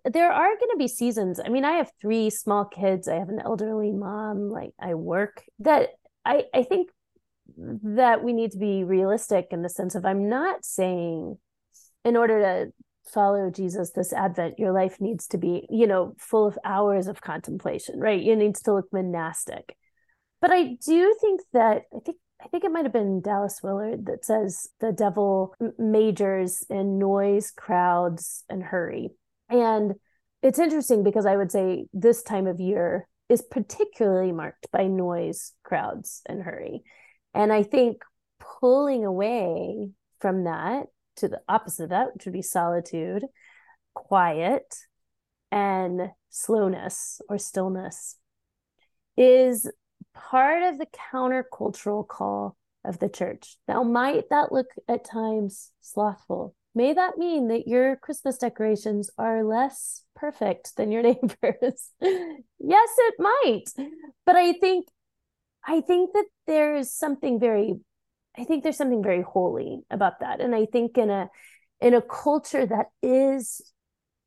there 0.06 0.32
are 0.32 0.56
going 0.58 0.72
to 0.72 0.78
be 0.78 0.88
seasons. 0.88 1.40
I 1.44 1.50
mean, 1.50 1.66
I 1.66 1.74
have 1.74 1.92
three 2.00 2.30
small 2.30 2.66
kids. 2.66 3.08
I 3.08 3.16
have 3.16 3.30
an 3.30 3.42
elderly 3.44 3.92
mom. 3.92 4.50
Like 4.50 4.72
I 4.80 4.94
work. 4.94 5.44
That 5.60 5.90
I 6.26 6.46
I 6.54 6.64
think 6.64 6.90
that 7.58 8.24
we 8.24 8.34
need 8.34 8.52
to 8.52 8.58
be 8.58 8.84
realistic 8.84 9.48
in 9.52 9.62
the 9.62 9.70
sense 9.70 9.96
of 9.96 10.06
I'm 10.06 10.30
not 10.30 10.64
saying 10.66 11.38
in 12.04 12.16
order 12.16 12.40
to 12.40 12.74
follow 13.10 13.50
Jesus 13.50 13.92
this 13.92 14.14
Advent, 14.14 14.60
your 14.60 14.72
life 14.72 15.00
needs 15.00 15.28
to 15.28 15.38
be, 15.38 15.66
you 15.70 15.88
know, 15.88 16.14
full 16.18 16.48
of 16.48 16.58
hours 16.64 17.08
of 17.08 17.22
contemplation, 17.22 18.00
right? 18.00 18.22
It 18.22 18.36
needs 18.36 18.62
to 18.64 18.74
look 18.74 18.88
monastic. 18.92 19.76
But 20.42 20.52
I 20.52 20.78
do 20.86 21.16
think 21.20 21.42
that 21.54 21.84
I 21.96 22.00
think 22.06 22.18
I 22.44 22.48
think 22.50 22.64
it 22.64 22.72
might 22.72 22.86
have 22.86 22.94
been 22.94 23.22
Dallas 23.22 23.62
Willard 23.64 24.06
that 24.06 24.24
says 24.24 24.70
the 24.80 24.92
devil 24.92 25.56
majors 25.78 26.64
in 26.70 27.00
noise, 27.00 27.52
crowds, 27.52 28.44
and 28.48 28.62
hurry. 28.62 29.10
And 29.50 29.96
it's 30.44 30.60
interesting 30.60 31.04
because 31.04 31.26
I 31.26 31.36
would 31.36 31.52
say 31.52 31.88
this 31.94 32.22
time 32.22 32.46
of 32.46 32.60
year 32.60 33.08
is 33.28 33.42
particularly 33.42 34.32
marked 34.32 34.68
by 34.72 34.86
noise, 34.86 35.54
crowds, 35.64 36.22
and 36.28 36.44
hurry. 36.44 36.84
And 37.34 37.52
I 37.52 37.64
think 37.64 38.04
pulling 38.60 39.04
away 39.04 39.90
from 40.20 40.44
that 40.44 40.88
to 41.18 41.28
the 41.28 41.42
opposite 41.48 41.86
of 41.86 41.90
that, 41.90 42.14
which 42.14 42.26
would 42.26 42.34
be 42.34 42.42
solitude, 42.42 43.26
quiet, 43.94 44.76
and 45.52 46.12
slowness 46.30 47.22
or 47.30 47.38
stillness, 47.38 48.16
is 49.16 49.70
part 50.14 50.64
of 50.64 50.78
the 50.78 50.88
countercultural 51.14 52.08
call 52.08 52.58
of 52.84 53.00
the 53.00 53.10
church. 53.10 53.58
Now, 53.68 53.84
might 53.84 54.30
that 54.30 54.52
look 54.52 54.68
at 54.88 55.06
times 55.06 55.72
slothful? 55.82 56.56
May 56.74 56.94
that 56.94 57.18
mean 57.18 57.48
that 57.48 57.68
your 57.68 57.96
Christmas 57.96 58.38
decorations 58.38 59.10
are 59.18 59.44
less 59.44 60.04
perfect 60.16 60.76
than 60.78 60.92
your 60.92 61.02
neighbors? 61.04 61.92
yes, 62.02 62.90
it 62.98 63.16
might. 63.18 63.64
But 64.26 64.36
I 64.36 64.54
think 64.54 64.88
I 65.66 65.82
think 65.82 66.14
that 66.14 66.26
there 66.46 66.76
is 66.76 66.94
something 66.94 67.40
very 67.40 67.74
I 68.38 68.44
think 68.44 68.64
there's 68.64 68.78
something 68.78 69.04
very 69.04 69.22
holy 69.24 69.82
about 69.90 70.20
that. 70.20 70.42
And 70.42 70.54
I 70.54 70.66
think 70.66 70.98
in 70.98 71.10
a 71.10 71.30
in 71.80 71.94
a 71.94 72.02
culture 72.02 72.66
that 72.66 72.88
is 73.02 73.62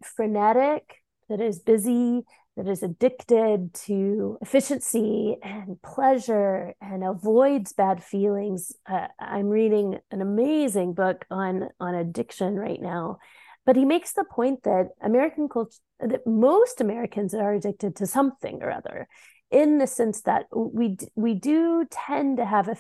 frenetic, 0.02 0.96
that 1.28 1.40
is 1.40 1.58
busy, 1.58 2.22
that 2.56 2.68
is 2.68 2.82
addicted 2.82 3.72
to 3.72 4.38
efficiency 4.40 5.36
and 5.42 5.80
pleasure 5.82 6.74
and 6.80 7.04
avoids 7.04 7.72
bad 7.72 8.02
feelings. 8.02 8.72
Uh, 8.86 9.08
I'm 9.18 9.48
reading 9.48 9.98
an 10.10 10.20
amazing 10.20 10.94
book 10.94 11.24
on 11.30 11.68
on 11.78 11.94
addiction 11.94 12.56
right 12.56 12.80
now, 12.80 13.18
but 13.64 13.76
he 13.76 13.84
makes 13.84 14.12
the 14.12 14.24
point 14.24 14.64
that 14.64 14.88
American 15.00 15.48
culture 15.48 15.78
that 16.00 16.26
most 16.26 16.80
Americans 16.80 17.34
are 17.34 17.52
addicted 17.52 17.94
to 17.96 18.06
something 18.06 18.62
or 18.62 18.70
other 18.70 19.06
in 19.50 19.78
the 19.78 19.86
sense 19.86 20.22
that 20.22 20.46
we 20.54 20.96
we 21.14 21.34
do 21.34 21.86
tend 21.90 22.38
to 22.38 22.44
have 22.44 22.68
a 22.68 22.76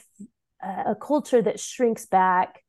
Uh, 0.62 0.90
a 0.90 0.94
culture 0.94 1.40
that 1.40 1.58
shrinks 1.58 2.06
back 2.06 2.62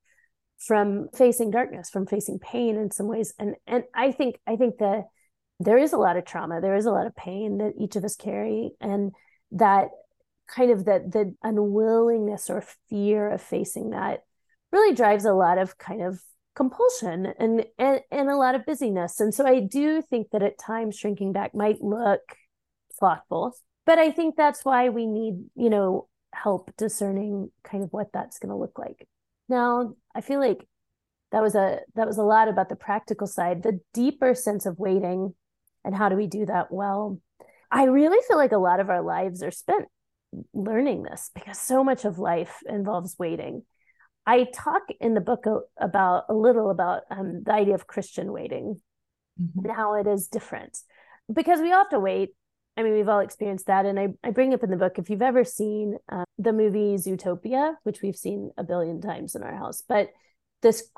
from 0.62 1.10
facing 1.16 1.50
darkness 1.50 1.90
from 1.90 2.06
facing 2.06 2.38
pain 2.40 2.78
in 2.78 2.92
some 2.92 3.08
ways. 3.08 3.34
And 3.40 3.56
and 3.66 3.84
i 3.96 4.12
think 4.12 4.40
i 4.48 4.56
think 4.56 4.78
the 4.78 5.04
there 5.60 5.78
is 5.78 5.94
a 5.94 5.98
lot 5.98 6.18
of 6.18 6.26
trauma 6.26 6.62
there 6.62 6.76
is 6.76 6.86
a 6.86 6.92
lot 6.92 7.08
of 7.08 7.16
pain 7.16 7.58
that 7.58 7.74
each 7.80 7.96
of 7.96 8.04
us 8.04 8.16
carry 8.16 8.72
and 8.80 9.12
that 9.52 9.90
kind 10.48 10.72
of 10.72 10.86
that 10.86 11.12
the 11.12 11.36
unwillingness 11.44 12.50
or 12.50 12.64
fear 12.90 13.30
of 13.30 13.42
facing 13.42 13.90
that 13.92 14.24
really 14.72 14.96
drives 14.96 15.26
a 15.26 15.34
lot 15.34 15.58
of 15.58 15.78
kind 15.78 16.02
of 16.02 16.22
compulsion 16.56 17.34
and, 17.40 17.66
and 17.80 18.02
and 18.12 18.30
a 18.30 18.36
lot 18.36 18.56
of 18.56 18.66
busyness. 18.66 19.20
And 19.20 19.34
so 19.34 19.48
i 19.48 19.60
do 19.60 20.02
think 20.02 20.30
that 20.32 20.44
at 20.44 20.60
times 20.60 20.96
shrinking 20.96 21.34
back 21.34 21.56
might 21.56 21.82
look 21.82 22.22
slothful 23.00 23.56
but 23.86 23.98
i 23.98 24.12
think 24.12 24.36
that's 24.36 24.64
why 24.64 24.90
we 24.90 25.08
need 25.08 25.46
you 25.56 25.70
know 25.70 26.08
help 26.34 26.72
discerning 26.78 27.52
kind 27.64 27.84
of 27.84 27.92
what 27.92 28.12
that's 28.14 28.40
going 28.40 28.50
to 28.50 28.56
look 28.56 28.78
like. 28.78 29.08
Now 29.50 29.96
i 30.16 30.22
feel 30.22 30.40
like 30.40 30.68
that 31.32 31.42
was 31.42 31.56
a 31.56 31.80
that 31.96 32.08
was 32.08 32.18
a 32.18 32.24
lot 32.24 32.48
about 32.48 32.70
the 32.70 32.76
practical 32.76 33.28
side 33.28 33.64
the 33.64 33.80
deeper 33.94 34.36
sense 34.36 34.66
of 34.66 34.80
waiting 34.80 35.34
and 35.84 35.96
how 35.96 36.10
do 36.10 36.16
we 36.16 36.28
do 36.28 36.46
that 36.46 36.72
well. 36.72 37.20
I 37.72 37.86
really 37.86 38.20
feel 38.28 38.38
like 38.38 38.52
a 38.52 38.58
lot 38.58 38.80
of 38.80 38.90
our 38.90 39.02
lives 39.02 39.42
are 39.42 39.52
spent 39.52 39.86
learning 40.54 41.04
this 41.04 41.32
because 41.34 41.58
so 41.58 41.84
much 41.84 42.06
of 42.06 42.20
life 42.20 42.58
involves 42.68 43.16
waiting. 43.18 43.64
I 44.26 44.48
talk 44.54 44.84
in 45.00 45.14
the 45.14 45.22
book 45.22 45.46
about 45.80 46.26
a 46.30 46.34
little 46.34 46.70
about 46.70 47.04
um, 47.10 47.44
the 47.44 47.54
idea 47.54 47.74
of 47.74 47.88
christian 47.88 48.32
waiting 48.32 48.80
mm-hmm. 49.42 49.66
and 49.66 49.76
how 49.76 49.96
it 49.96 50.08
is 50.08 50.28
different 50.28 50.78
because 51.34 51.60
we 51.60 51.72
all 51.72 51.80
have 51.80 51.90
to 51.90 52.00
wait 52.00 52.30
I 52.78 52.84
mean, 52.84 52.94
we've 52.94 53.10
all 53.10 53.20
experienced 53.20 53.68
that. 53.68 53.86
And 53.86 54.00
I, 54.00 54.10
I 54.24 54.32
bring 54.32 54.54
up 54.54 54.64
in 54.64 54.72
the 54.72 54.78
book 54.78 54.98
if 54.98 55.10
you've 55.10 55.22
ever 55.22 55.44
seen 55.44 55.98
uh, 56.12 56.24
the 56.38 56.54
movie 56.54 56.96
Zootopia, 56.96 57.76
which 57.84 58.02
we've 58.02 58.16
seen 58.16 58.52
a 58.58 58.64
billion 58.64 59.02
times 59.02 59.36
in 59.36 59.44
our 59.44 59.56
house, 59.56 59.84
but 59.88 60.10
this 60.62 60.90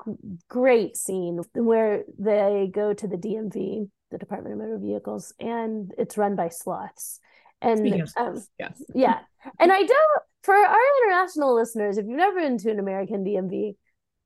great 0.48 0.96
scene 0.96 1.40
where 1.54 2.04
they 2.18 2.70
go 2.72 2.92
to 2.92 3.08
the 3.08 3.16
DMV, 3.16 3.88
the 4.10 4.18
Department 4.18 4.54
of 4.54 4.60
Motor 4.60 4.78
Vehicles, 4.78 5.32
and 5.40 5.92
it's 5.98 6.18
run 6.18 6.36
by 6.36 6.48
sloths. 6.48 7.20
And 7.60 7.80
um, 8.16 8.42
yes. 8.58 8.82
yeah, 8.94 9.20
and 9.58 9.72
I 9.72 9.82
don't 9.82 10.22
for 10.42 10.54
our 10.54 10.76
international 11.02 11.54
listeners, 11.54 11.96
if 11.96 12.04
you've 12.04 12.16
never 12.16 12.40
been 12.40 12.58
to 12.58 12.70
an 12.70 12.78
American 12.78 13.24
DMV, 13.24 13.76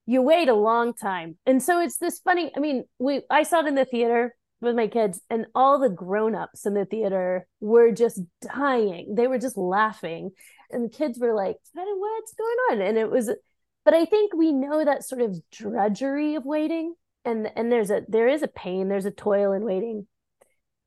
you 0.06 0.22
wait 0.22 0.48
a 0.48 0.54
long 0.54 0.92
time, 0.92 1.36
and 1.46 1.62
so 1.62 1.80
it's 1.80 1.98
this 1.98 2.18
funny. 2.18 2.50
I 2.56 2.60
mean, 2.60 2.84
we 2.98 3.22
I 3.30 3.44
saw 3.44 3.60
it 3.60 3.66
in 3.66 3.76
the 3.76 3.84
theater 3.84 4.34
with 4.60 4.74
my 4.74 4.88
kids, 4.88 5.20
and 5.30 5.46
all 5.54 5.78
the 5.78 5.88
grown-ups 5.88 6.66
in 6.66 6.74
the 6.74 6.84
theater 6.84 7.46
were 7.60 7.92
just 7.92 8.20
dying. 8.40 9.14
They 9.14 9.26
were 9.26 9.38
just 9.38 9.56
laughing, 9.56 10.30
and 10.70 10.84
the 10.84 10.96
kids 10.96 11.18
were 11.18 11.34
like, 11.34 11.56
"What's 11.72 12.34
going 12.34 12.58
on?" 12.70 12.80
And 12.80 12.98
it 12.98 13.10
was 13.10 13.30
but 13.88 13.94
i 13.94 14.04
think 14.04 14.34
we 14.34 14.52
know 14.52 14.84
that 14.84 15.02
sort 15.02 15.22
of 15.22 15.40
drudgery 15.50 16.34
of 16.34 16.44
waiting 16.44 16.94
and 17.24 17.50
and 17.56 17.72
there's 17.72 17.90
a 17.90 18.02
there 18.06 18.28
is 18.28 18.42
a 18.42 18.48
pain 18.48 18.88
there's 18.88 19.06
a 19.06 19.10
toil 19.10 19.52
in 19.52 19.64
waiting 19.64 20.06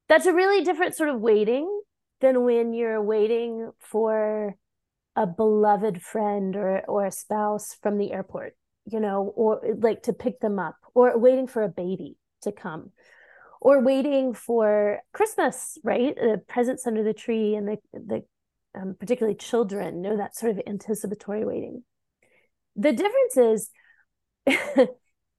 that's 0.07 0.27
a 0.27 0.33
really 0.33 0.63
different 0.63 0.95
sort 0.95 1.09
of 1.09 1.19
waiting 1.19 1.81
than 2.19 2.43
when 2.43 2.73
you're 2.73 3.01
waiting 3.01 3.71
for 3.79 4.55
a 5.15 5.25
beloved 5.25 5.99
friend 5.99 6.55
or 6.55 6.83
or 6.87 7.07
a 7.07 7.11
spouse 7.11 7.75
from 7.81 7.97
the 7.97 8.11
airport 8.11 8.55
you 8.85 8.99
know 8.99 9.33
or 9.35 9.61
like 9.79 10.03
to 10.03 10.13
pick 10.13 10.39
them 10.39 10.59
up 10.59 10.75
or 10.93 11.17
waiting 11.17 11.47
for 11.47 11.63
a 11.63 11.69
baby 11.69 12.17
to 12.43 12.51
come 12.51 12.91
or 13.61 13.81
waiting 13.81 14.33
for 14.33 14.99
christmas 15.13 15.77
right 15.83 16.15
the 16.15 16.41
presents 16.47 16.85
under 16.85 17.03
the 17.03 17.13
tree 17.13 17.55
and 17.55 17.67
the 17.67 17.77
the 17.93 18.23
um, 18.73 18.95
particularly 18.99 19.35
children 19.35 20.01
know 20.01 20.17
that 20.17 20.35
sort 20.35 20.51
of 20.51 20.61
anticipatory 20.65 21.45
waiting 21.45 21.83
the 22.75 22.93
difference 22.93 23.37
is 23.37 23.69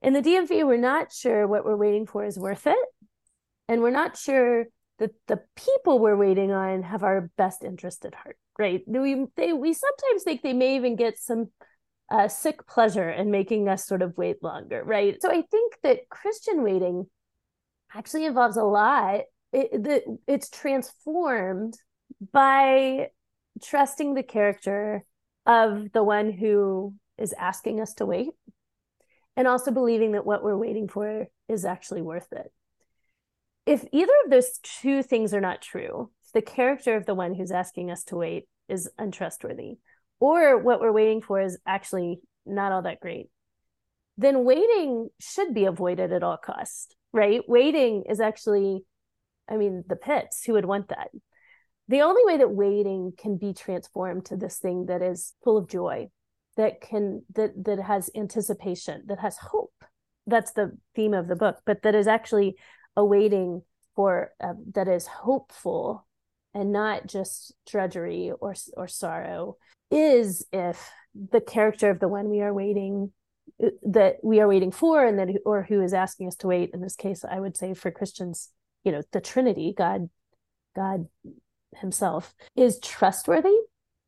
in 0.03 0.13
the 0.13 0.23
DMV, 0.23 0.67
we're 0.67 0.77
not 0.77 1.13
sure 1.13 1.47
what 1.47 1.65
we're 1.65 1.77
waiting 1.77 2.07
for 2.07 2.25
is 2.25 2.39
worth 2.39 2.67
it. 2.67 2.89
And 3.69 3.81
we're 3.81 3.91
not 3.91 4.17
sure 4.17 4.67
that 4.99 5.13
the 5.29 5.41
people 5.57 5.99
we're 5.99 6.17
waiting 6.17 6.53
on 6.53 6.83
have 6.83 7.03
our 7.03 7.31
best 7.37 7.65
interest 7.65 8.05
at 8.05 8.15
heart, 8.15 8.37
right? 8.59 8.83
We, 8.87 9.27
they, 9.37 9.53
we 9.53 9.73
sometimes 9.73 10.23
think 10.25 10.43
they 10.43 10.53
may 10.53 10.77
even 10.77 10.97
get 10.97 11.19
some 11.19 11.51
uh, 12.11 12.29
sick 12.29 12.67
pleasure 12.67 13.09
in 13.09 13.31
making 13.31 13.69
us 13.69 13.87
sort 13.87 14.03
of 14.03 14.17
wait 14.17 14.43
longer, 14.43 14.83
right? 14.85 15.17
So 15.21 15.31
I 15.31 15.43
think 15.51 15.75
that 15.83 16.09
Christian 16.11 16.63
waiting 16.63 17.07
actually 17.95 18.25
involves 18.25 18.57
a 18.57 18.65
lot. 18.65 19.21
It, 19.53 19.83
the, 19.83 20.19
it's 20.27 20.49
transformed 20.49 21.75
by 22.33 23.09
trusting 23.63 24.15
the 24.15 24.23
character 24.23 25.05
of 25.47 25.93
the 25.93 26.03
one 26.03 26.33
who 26.33 26.95
is 27.19 27.35
asking 27.39 27.81
us 27.81 27.95
to 27.95 28.07
wait 28.07 28.31
and 29.37 29.47
also 29.47 29.71
believing 29.71 30.13
that 30.13 30.27
what 30.27 30.43
we're 30.43 30.57
waiting 30.57 30.89
for 30.89 31.27
is 31.49 31.65
actually 31.65 32.03
worth 32.03 32.33
it. 32.33 32.53
If 33.67 33.85
either 33.93 34.13
of 34.25 34.31
those 34.31 34.59
two 34.63 35.03
things 35.03 35.33
are 35.33 35.41
not 35.41 35.63
true, 35.63 36.11
the 36.35 36.43
character 36.43 36.97
of 36.97 37.07
the 37.07 37.15
one 37.15 37.35
who's 37.35 37.53
asking 37.53 37.91
us 37.91 38.05
to 38.05 38.17
wait 38.17 38.49
is 38.69 38.91
untrustworthy, 38.99 39.79
or 40.19 40.59
what 40.59 40.81
we're 40.81 40.93
waiting 40.93 41.21
for 41.21 41.41
is 41.41 41.59
actually 41.67 42.21
not 42.47 42.73
all 42.73 42.83
that 42.83 43.01
great, 43.01 43.29
then 44.17 44.45
waiting 44.45 45.09
should 45.21 45.55
be 45.55 45.65
avoided 45.65 46.13
at 46.13 46.23
all 46.23 46.37
costs, 46.37 46.95
right? 47.13 47.41
Waiting 47.49 48.05
is 48.09 48.21
actually, 48.21 48.85
I 49.49 49.57
mean, 49.57 49.85
the 49.89 49.97
pits, 49.97 50.45
who 50.45 50.55
would 50.55 50.65
want 50.65 50.89
that? 50.89 51.11
The 51.89 52.03
only 52.03 52.23
way 52.25 52.39
that 52.39 52.51
waiting 52.51 53.13
can 53.17 53.37
be 53.37 53.53
transformed 53.53 54.27
to 54.27 54.37
this 54.37 54.59
thing 54.59 54.87
that 54.87 55.03
is 55.03 55.35
full 55.45 55.59
of 55.59 55.69
joy, 55.69 56.09
that 56.57 56.81
can 56.81 57.23
that 57.35 57.53
that 57.65 57.79
has 57.79 58.11
anticipation 58.15 59.03
that 59.07 59.19
has 59.19 59.37
hope 59.39 59.73
that's 60.27 60.53
the 60.53 60.77
theme 60.95 61.15
of 61.15 61.29
the 61.29 61.37
book 61.37 61.59
but 61.65 61.83
that 61.83 61.95
is 61.95 62.07
actually 62.07 62.57
awaiting 62.97 63.63
for 63.97 64.33
uh, 64.43 64.55
that 64.73 64.89
is 64.89 65.07
hopeful 65.07 66.07
and 66.55 66.73
not 66.73 67.07
just 67.07 67.55
drudgery 67.67 68.33
or 68.41 68.55
or 68.77 68.87
sorrow 68.87 69.57
is 69.91 70.47
if 70.53 70.91
the 71.31 71.41
character 71.41 71.91
of 71.91 72.01
the 72.01 72.09
one 72.09 72.29
we 72.29 72.41
are 72.41 72.55
waiting 72.55 73.13
that 73.83 74.17
we 74.23 74.41
are 74.41 74.49
waiting 74.49 74.73
for 74.73 75.05
and 75.05 75.19
that 75.19 75.29
or 75.45 75.63
who 75.63 75.81
is 75.81 75.95
asking 75.95 76.29
us 76.29 76.37
to 76.37 76.47
wait. 76.49 76.71
In 76.75 76.81
this 76.81 76.97
case 76.97 77.25
i 77.25 77.39
would 77.39 77.57
say 77.57 77.75
for 77.75 77.91
christians 77.91 78.51
you 78.85 78.93
know 78.93 79.03
the 79.13 79.21
trinity 79.21 79.75
god 79.77 80.09
god 80.75 81.07
himself 81.77 82.35
is 82.57 82.79
trustworthy. 82.81 83.57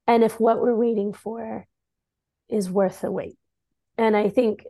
And 0.07 0.23
if 0.23 0.39
what 0.39 0.61
we're 0.61 0.75
waiting 0.75 1.13
for 1.13 1.67
is 2.49 2.71
worth 2.71 3.01
the 3.01 3.11
wait. 3.11 3.37
And 3.97 4.17
i 4.17 4.29
think 4.29 4.65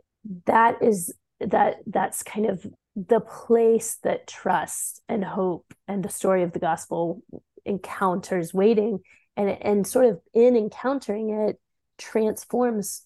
that 0.45 0.81
is 0.81 1.13
that 1.39 1.77
that's 1.85 2.23
kind 2.23 2.45
of 2.45 2.65
the 2.95 3.19
place 3.19 3.97
that 4.03 4.27
trust 4.27 5.01
and 5.09 5.23
hope 5.23 5.73
and 5.87 6.03
the 6.03 6.09
story 6.09 6.43
of 6.43 6.53
the 6.53 6.59
gospel 6.59 7.21
encounters 7.65 8.53
waiting. 8.53 8.99
And 9.35 9.49
and 9.49 9.87
sort 9.87 10.05
of 10.05 10.21
in 10.33 10.55
encountering 10.55 11.31
it 11.31 11.59
transforms 11.97 13.05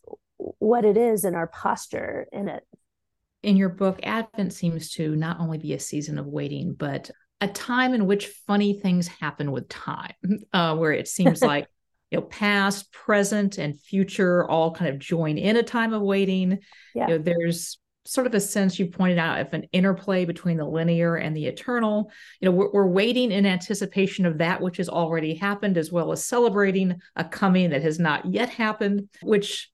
what 0.60 0.86
it 0.86 0.98
is 0.98 1.26
in 1.26 1.36
our 1.36 1.48
posture 1.48 2.28
in 2.32 2.48
it. 2.48 2.64
In 3.42 3.58
your 3.58 3.70
book 3.70 4.00
advent 4.04 4.54
seems 4.54 4.92
to 4.92 5.16
not 5.16 5.40
only 5.40 5.58
be 5.58 5.74
a 5.74 5.80
season 5.80 6.18
of 6.18 6.28
waiting 6.28 6.74
but 6.74 7.10
a 7.42 7.48
time 7.48 7.94
in 7.94 8.06
which 8.06 8.28
funny 8.46 8.74
things 8.74 9.08
happen 9.08 9.52
with 9.52 9.70
time 9.70 10.14
uh, 10.54 10.76
where 10.76 10.92
it 10.92 11.08
seems 11.08 11.42
like 11.54 11.68
you 12.12 12.20
know 12.20 12.26
past 12.26 12.92
present 12.92 13.58
and 13.58 13.80
future 13.80 14.48
all 14.50 14.74
kind 14.74 14.92
of 14.94 15.00
join 15.00 15.38
in 15.38 15.58
a 15.58 15.64
time 15.64 15.94
of 15.94 16.02
waiting. 16.02 16.60
Yeah. 16.94 17.08
you 17.08 17.18
know 17.18 17.24
there's 17.24 17.80
sort 18.06 18.26
of 18.26 18.34
a 18.34 18.40
sense 18.40 18.80
you 18.80 18.88
pointed 18.88 19.20
out 19.20 19.40
of 19.40 19.54
an 19.54 19.68
interplay 19.72 20.26
between 20.26 20.58
the 20.58 20.66
linear 20.66 21.16
and 21.16 21.36
the 21.36 21.46
eternal. 21.46 22.12
You 22.42 22.50
know 22.50 22.56
we're, 22.56 22.72
we're 22.72 22.88
waiting 22.88 23.32
in 23.32 23.46
anticipation 23.46 24.26
of 24.26 24.40
that 24.40 24.62
which 24.62 24.78
has 24.78 24.90
already 24.90 25.36
happened 25.36 25.78
as 25.78 25.92
well 25.92 26.12
as 26.12 26.26
celebrating 26.26 27.00
a 27.16 27.24
coming 27.24 27.70
that 27.70 27.84
has 27.84 28.00
not 28.00 28.26
yet 28.26 28.50
happened 28.50 29.08
which 29.22 29.70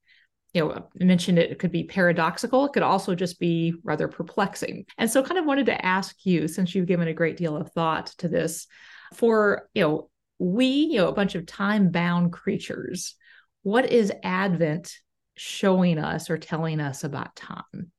you 0.55 0.61
know 0.61 0.71
I 0.71 1.03
mentioned 1.03 1.37
it, 1.37 1.51
it 1.51 1.59
could 1.59 1.71
be 1.71 1.83
paradoxical 1.83 2.65
it 2.65 2.73
could 2.73 2.83
also 2.83 3.13
just 3.13 3.39
be 3.39 3.75
rather 3.83 4.07
perplexing 4.07 4.85
and 4.97 5.09
so 5.09 5.21
kind 5.21 5.37
of 5.37 5.45
wanted 5.45 5.67
to 5.67 5.85
ask 5.85 6.25
you 6.25 6.47
since 6.47 6.73
you've 6.73 6.87
given 6.87 7.07
a 7.07 7.13
great 7.13 7.37
deal 7.37 7.55
of 7.55 7.71
thought 7.71 8.07
to 8.17 8.27
this 8.27 8.65
for 9.13 9.69
you 9.75 9.83
know 9.83 10.09
we, 10.39 10.65
you 10.65 10.97
know, 10.97 11.07
a 11.07 11.13
bunch 11.13 11.35
of 11.35 11.45
time 11.45 11.91
bound 11.91 12.33
creatures, 12.33 13.15
what 13.63 13.91
is 13.91 14.11
Advent 14.23 14.93
showing 15.35 15.97
us 15.97 16.29
or 16.29 16.37
telling 16.37 16.79
us 16.79 17.03
about 17.03 17.35
time? 17.35 17.91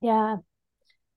Yeah. 0.00 0.36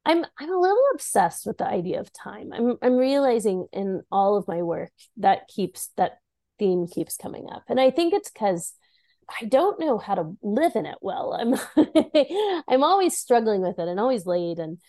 I'm 0.06 0.26
I'm 0.40 0.54
a 0.54 0.60
little 0.60 0.84
obsessed 0.94 1.46
with 1.46 1.58
the 1.58 1.68
idea 1.68 2.00
of 2.00 2.14
time. 2.14 2.52
I'm 2.54 2.78
I'm 2.82 2.96
realizing 2.96 3.68
in 3.74 4.04
all 4.10 4.38
of 4.38 4.48
my 4.48 4.62
work 4.62 4.92
that 5.18 5.50
keeps 5.50 5.90
that 5.98 6.20
theme 6.60 6.88
keeps 6.88 7.18
coming 7.18 7.48
up. 7.52 7.64
And 7.68 7.80
I 7.80 7.92
think 7.92 8.14
it's 8.14 8.32
because 8.32 8.74
I 9.30 9.46
don't 9.46 9.80
know 9.80 9.98
how 9.98 10.16
to 10.16 10.38
live 10.42 10.76
in 10.76 10.86
it 10.86 10.98
well. 11.02 11.34
I'm 11.34 11.56
I'm 12.68 12.84
always 12.84 13.18
struggling 13.18 13.62
with 13.62 13.80
it 13.80 13.88
and 13.88 14.00
always 14.00 14.26
late 14.26 14.60
and 14.60 14.80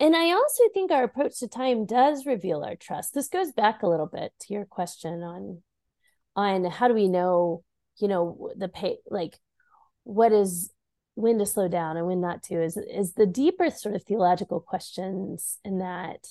and 0.00 0.16
I 0.16 0.32
also 0.32 0.64
think 0.72 0.90
our 0.90 1.04
approach 1.04 1.38
to 1.38 1.48
time 1.48 1.86
does 1.86 2.26
reveal 2.26 2.64
our 2.64 2.74
trust. 2.74 3.14
This 3.14 3.28
goes 3.28 3.52
back 3.52 3.82
a 3.82 3.88
little 3.88 4.06
bit 4.06 4.32
to 4.40 4.52
your 4.52 4.64
question 4.64 5.22
on 5.22 5.62
on 6.36 6.64
how 6.64 6.88
do 6.88 6.94
we 6.94 7.08
know, 7.08 7.62
you 7.98 8.08
know, 8.08 8.50
the 8.56 8.68
pay 8.68 8.98
like 9.08 9.38
what 10.02 10.32
is 10.32 10.72
when 11.14 11.38
to 11.38 11.46
slow 11.46 11.68
down 11.68 11.96
and 11.96 12.06
when 12.06 12.20
not 12.20 12.42
to 12.44 12.62
is 12.62 12.76
is 12.76 13.14
the 13.14 13.26
deeper 13.26 13.70
sort 13.70 13.94
of 13.94 14.02
theological 14.02 14.60
questions 14.60 15.58
in 15.64 15.78
that 15.78 16.26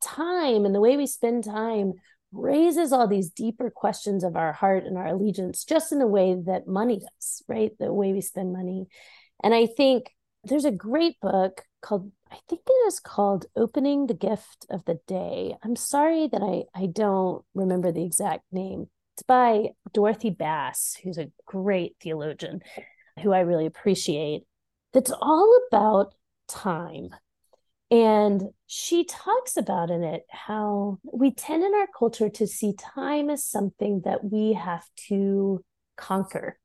time 0.00 0.64
and 0.64 0.74
the 0.74 0.80
way 0.80 0.96
we 0.96 1.06
spend 1.06 1.44
time 1.44 1.94
raises 2.34 2.92
all 2.92 3.06
these 3.06 3.30
deeper 3.30 3.70
questions 3.70 4.24
of 4.24 4.36
our 4.36 4.52
heart 4.52 4.84
and 4.84 4.98
our 4.98 5.06
allegiance 5.06 5.64
just 5.64 5.92
in 5.92 5.98
the 5.98 6.06
way 6.06 6.36
that 6.46 6.66
money 6.66 6.98
does, 7.00 7.42
right? 7.48 7.72
The 7.78 7.92
way 7.92 8.12
we 8.12 8.20
spend 8.20 8.52
money. 8.52 8.86
And 9.42 9.54
I 9.54 9.66
think 9.66 10.10
there's 10.44 10.64
a 10.64 10.70
great 10.70 11.20
book 11.20 11.62
called 11.80 12.10
I 12.30 12.38
think 12.48 12.62
it 12.66 12.86
is 12.88 12.98
called 12.98 13.46
Opening 13.54 14.06
the 14.06 14.14
Gift 14.14 14.66
of 14.68 14.84
the 14.86 14.98
Day. 15.06 15.54
I'm 15.62 15.76
sorry 15.76 16.28
that 16.28 16.42
I 16.42 16.64
I 16.78 16.86
don't 16.86 17.44
remember 17.54 17.92
the 17.92 18.04
exact 18.04 18.44
name. 18.50 18.88
It's 19.14 19.22
by 19.22 19.70
Dorothy 19.92 20.30
Bass, 20.30 20.98
who's 21.02 21.18
a 21.18 21.30
great 21.46 21.94
theologian 22.02 22.62
who 23.22 23.32
I 23.32 23.40
really 23.40 23.66
appreciate. 23.66 24.42
That's 24.92 25.12
all 25.12 25.60
about 25.68 26.14
time 26.48 27.10
and 27.94 28.42
she 28.66 29.04
talks 29.04 29.56
about 29.56 29.88
in 29.88 30.02
it 30.02 30.22
how 30.28 30.98
we 31.04 31.32
tend 31.32 31.62
in 31.62 31.72
our 31.74 31.86
culture 31.96 32.28
to 32.28 32.44
see 32.44 32.72
time 32.72 33.30
as 33.30 33.44
something 33.44 34.02
that 34.04 34.24
we 34.24 34.54
have 34.54 34.84
to 35.06 35.64
conquer, 35.96 36.58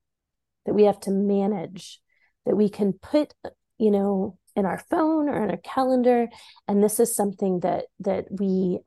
that 0.66 0.74
we 0.74 0.86
have 0.86 1.00
to 1.02 1.12
manage, 1.12 2.02
that 2.48 2.56
we 2.56 2.68
can 2.68 2.94
put, 2.94 3.32
you 3.78 3.92
know, 3.92 4.40
in 4.56 4.66
our 4.66 4.80
phone 4.90 5.30
or 5.30 5.44
in 5.44 5.52
our 5.52 5.58
calendar. 5.58 6.30
And 6.68 6.84
this 6.84 7.00
is 7.00 7.16
something 7.16 7.60
that 7.60 7.86
that 8.00 8.26
we 8.32 8.80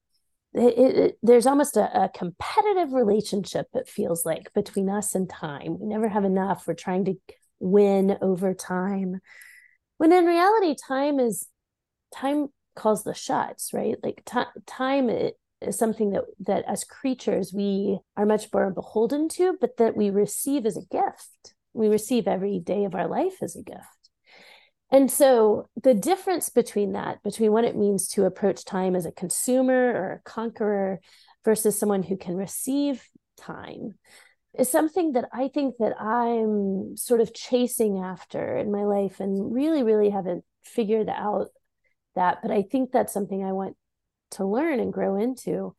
it, 0.52 0.96
it, 0.96 1.18
there's 1.22 1.46
almost 1.46 1.76
a, 1.76 2.04
a, 2.04 2.08
competitive 2.08 2.92
relationship 2.92 3.68
it 3.72 3.88
feels 3.88 4.26
like 4.26 4.52
between 4.52 4.90
us 4.90 5.14
and 5.14 5.30
time. 5.30 5.78
We 5.78 5.86
never 5.86 6.08
have 6.08 6.24
enough. 6.24 6.66
We're 6.66 6.74
trying 6.74 7.04
to 7.04 7.14
win 7.60 8.18
over 8.20 8.52
time. 8.52 9.20
When 9.96 10.12
in 10.12 10.26
reality 10.26 10.74
time 10.74 11.20
is 11.20 11.46
time 12.14 12.48
calls 12.74 13.04
the 13.04 13.14
shots 13.14 13.70
right? 13.72 13.96
Like 14.02 14.22
t- 14.24 14.60
time 14.66 15.10
is 15.10 15.78
something 15.78 16.10
that 16.10 16.24
that 16.40 16.64
as 16.66 16.84
creatures 16.84 17.52
we 17.52 17.98
are 18.16 18.26
much 18.26 18.46
more 18.52 18.70
beholden 18.70 19.28
to 19.30 19.56
but 19.60 19.76
that 19.76 19.96
we 19.96 20.10
receive 20.10 20.66
as 20.66 20.76
a 20.76 20.86
gift. 20.90 21.54
We 21.74 21.88
receive 21.88 22.28
every 22.28 22.58
day 22.58 22.84
of 22.84 22.94
our 22.94 23.08
life 23.08 23.42
as 23.42 23.56
a 23.56 23.62
gift. 23.62 23.80
And 24.90 25.10
so 25.10 25.68
the 25.82 25.94
difference 25.94 26.50
between 26.50 26.92
that 26.92 27.22
between 27.22 27.52
what 27.52 27.64
it 27.64 27.76
means 27.76 28.08
to 28.08 28.26
approach 28.26 28.64
time 28.64 28.94
as 28.94 29.06
a 29.06 29.12
consumer 29.12 29.72
or 29.72 30.12
a 30.12 30.30
conqueror 30.30 31.00
versus 31.44 31.78
someone 31.78 32.02
who 32.02 32.16
can 32.16 32.36
receive 32.36 33.02
time 33.38 33.94
is 34.58 34.70
something 34.70 35.12
that 35.12 35.28
I 35.32 35.48
think 35.48 35.76
that 35.78 35.98
I'm 36.00 36.96
sort 36.96 37.20
of 37.20 37.32
chasing 37.32 37.98
after 37.98 38.56
in 38.56 38.70
my 38.70 38.84
life 38.84 39.20
and 39.20 39.52
really, 39.52 39.82
really 39.82 40.10
haven't 40.10 40.44
figured 40.62 41.08
out 41.08 41.48
that 42.14 42.38
but 42.42 42.50
i 42.50 42.62
think 42.62 42.92
that's 42.92 43.12
something 43.12 43.44
i 43.44 43.52
want 43.52 43.76
to 44.32 44.44
learn 44.44 44.80
and 44.80 44.92
grow 44.92 45.16
into. 45.16 45.74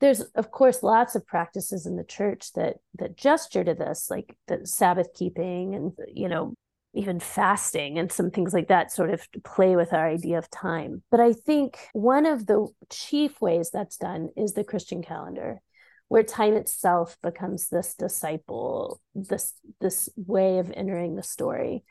There's 0.00 0.20
of 0.20 0.50
course 0.50 0.82
lots 0.82 1.14
of 1.14 1.26
practices 1.26 1.86
in 1.86 1.96
the 1.96 2.04
church 2.04 2.52
that 2.54 2.76
that 2.98 3.16
gesture 3.16 3.64
to 3.64 3.74
this 3.74 4.08
like 4.10 4.36
the 4.48 4.66
sabbath 4.66 5.14
keeping 5.14 5.74
and 5.74 5.92
you 6.12 6.28
know 6.28 6.54
even 6.94 7.20
fasting 7.20 7.98
and 7.98 8.12
some 8.12 8.30
things 8.30 8.52
like 8.52 8.68
that 8.68 8.92
sort 8.92 9.10
of 9.10 9.26
play 9.44 9.76
with 9.76 9.94
our 9.94 10.06
idea 10.06 10.38
of 10.38 10.50
time. 10.50 11.02
But 11.10 11.20
i 11.20 11.32
think 11.32 11.78
one 11.92 12.26
of 12.26 12.46
the 12.46 12.66
chief 12.90 13.40
ways 13.40 13.70
that's 13.70 13.96
done 13.96 14.30
is 14.36 14.52
the 14.52 14.64
christian 14.64 15.02
calendar 15.02 15.60
where 16.08 16.24
time 16.24 16.54
itself 16.54 17.16
becomes 17.22 17.68
this 17.68 17.94
disciple 17.94 19.00
this 19.14 19.54
this 19.80 20.08
way 20.16 20.58
of 20.58 20.70
entering 20.76 21.14
the 21.14 21.22
story. 21.22 21.84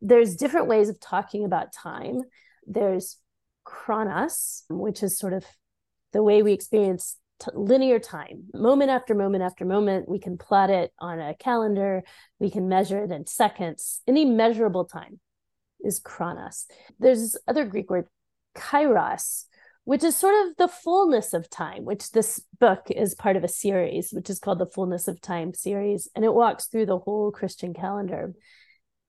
There's 0.00 0.34
different 0.34 0.66
ways 0.66 0.88
of 0.88 0.98
talking 0.98 1.44
about 1.44 1.72
time. 1.72 2.22
There's 2.66 3.18
chronos, 3.64 4.64
which 4.68 5.02
is 5.02 5.18
sort 5.18 5.32
of 5.32 5.44
the 6.12 6.22
way 6.22 6.42
we 6.42 6.52
experience 6.52 7.16
t- 7.40 7.50
linear 7.54 7.98
time, 7.98 8.44
moment 8.54 8.90
after 8.90 9.14
moment 9.14 9.42
after 9.42 9.64
moment. 9.64 10.08
We 10.08 10.18
can 10.18 10.38
plot 10.38 10.70
it 10.70 10.92
on 10.98 11.20
a 11.20 11.34
calendar, 11.34 12.02
we 12.38 12.50
can 12.50 12.68
measure 12.68 13.02
it 13.02 13.10
in 13.10 13.26
seconds. 13.26 14.00
Any 14.06 14.24
measurable 14.24 14.84
time 14.84 15.20
is 15.80 15.98
chronos. 15.98 16.66
There's 16.98 17.20
this 17.20 17.36
other 17.46 17.64
Greek 17.64 17.90
word, 17.90 18.06
kairos, 18.56 19.44
which 19.84 20.04
is 20.04 20.16
sort 20.16 20.34
of 20.46 20.56
the 20.56 20.68
fullness 20.68 21.34
of 21.34 21.50
time, 21.50 21.84
which 21.84 22.12
this 22.12 22.40
book 22.60 22.86
is 22.88 23.14
part 23.14 23.36
of 23.36 23.44
a 23.44 23.48
series, 23.48 24.10
which 24.12 24.30
is 24.30 24.38
called 24.38 24.60
the 24.60 24.66
Fullness 24.66 25.08
of 25.08 25.20
Time 25.20 25.54
series. 25.54 26.08
And 26.14 26.24
it 26.24 26.32
walks 26.32 26.66
through 26.66 26.86
the 26.86 26.98
whole 26.98 27.32
Christian 27.32 27.74
calendar. 27.74 28.32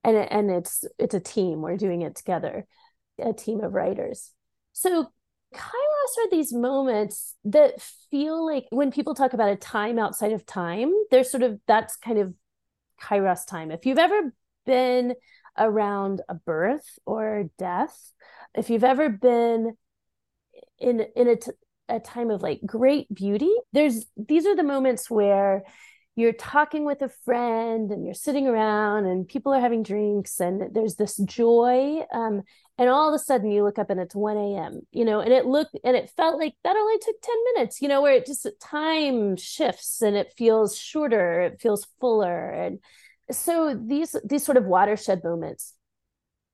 And, 0.03 0.17
and 0.17 0.49
it's 0.49 0.83
it's 0.97 1.13
a 1.13 1.19
team. 1.19 1.61
We're 1.61 1.77
doing 1.77 2.01
it 2.01 2.15
together, 2.15 2.65
a 3.19 3.33
team 3.33 3.61
of 3.61 3.73
writers. 3.73 4.31
So 4.73 5.11
kairos 5.53 6.17
are 6.25 6.29
these 6.31 6.51
moments 6.53 7.35
that 7.45 7.81
feel 8.11 8.45
like 8.45 8.65
when 8.71 8.91
people 8.91 9.15
talk 9.15 9.33
about 9.33 9.49
a 9.49 9.55
time 9.55 9.99
outside 9.99 10.33
of 10.33 10.45
time, 10.45 10.91
they're 11.11 11.23
sort 11.23 11.43
of 11.43 11.59
that's 11.67 11.95
kind 11.95 12.17
of 12.17 12.33
kairos 13.01 13.45
time. 13.45 13.71
If 13.71 13.85
you've 13.85 13.99
ever 13.99 14.33
been 14.65 15.15
around 15.57 16.21
a 16.27 16.33
birth 16.33 16.97
or 17.05 17.49
death, 17.57 18.11
if 18.55 18.69
you've 18.69 18.83
ever 18.83 19.09
been 19.09 19.77
in 20.79 21.01
in 21.15 21.27
a, 21.27 21.35
t- 21.35 21.51
a 21.89 21.99
time 21.99 22.31
of 22.31 22.41
like 22.41 22.61
great 22.65 23.13
beauty, 23.13 23.53
there's 23.71 24.05
these 24.17 24.45
are 24.45 24.55
the 24.55 24.63
moments 24.63 25.09
where 25.09 25.63
you're 26.15 26.33
talking 26.33 26.85
with 26.85 27.01
a 27.01 27.09
friend 27.25 27.91
and 27.91 28.05
you're 28.05 28.13
sitting 28.13 28.47
around 28.47 29.05
and 29.05 29.27
people 29.27 29.53
are 29.53 29.59
having 29.59 29.81
drinks 29.81 30.39
and 30.39 30.73
there's 30.75 30.95
this 30.95 31.17
joy 31.17 32.01
um, 32.13 32.43
and 32.77 32.89
all 32.89 33.09
of 33.09 33.15
a 33.15 33.23
sudden 33.23 33.49
you 33.49 33.63
look 33.63 33.79
up 33.79 33.89
and 33.89 33.99
it's 33.99 34.15
1 34.15 34.37
a.m 34.37 34.81
you 34.91 35.05
know 35.05 35.19
and 35.19 35.33
it 35.33 35.45
looked 35.45 35.77
and 35.83 35.95
it 35.95 36.11
felt 36.15 36.39
like 36.39 36.53
that 36.63 36.75
only 36.75 36.97
took 36.99 37.15
10 37.21 37.35
minutes 37.53 37.81
you 37.81 37.87
know 37.87 38.01
where 38.01 38.13
it 38.13 38.25
just 38.25 38.47
time 38.61 39.35
shifts 39.37 40.01
and 40.01 40.15
it 40.15 40.33
feels 40.37 40.77
shorter 40.77 41.41
it 41.41 41.59
feels 41.59 41.87
fuller 41.99 42.49
and 42.49 42.79
so 43.31 43.73
these 43.73 44.15
these 44.23 44.43
sort 44.43 44.57
of 44.57 44.65
watershed 44.65 45.23
moments. 45.23 45.73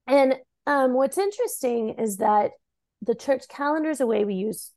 And 0.07 0.35
um, 0.65 0.93
what's 0.93 1.17
interesting 1.17 1.95
is 1.97 2.17
that 2.17 2.51
the 3.01 3.15
church 3.15 3.47
calendar 3.47 3.89
is 3.89 4.01
a 4.01 4.07
way 4.07 4.25
we 4.25 4.35
use 4.35 4.71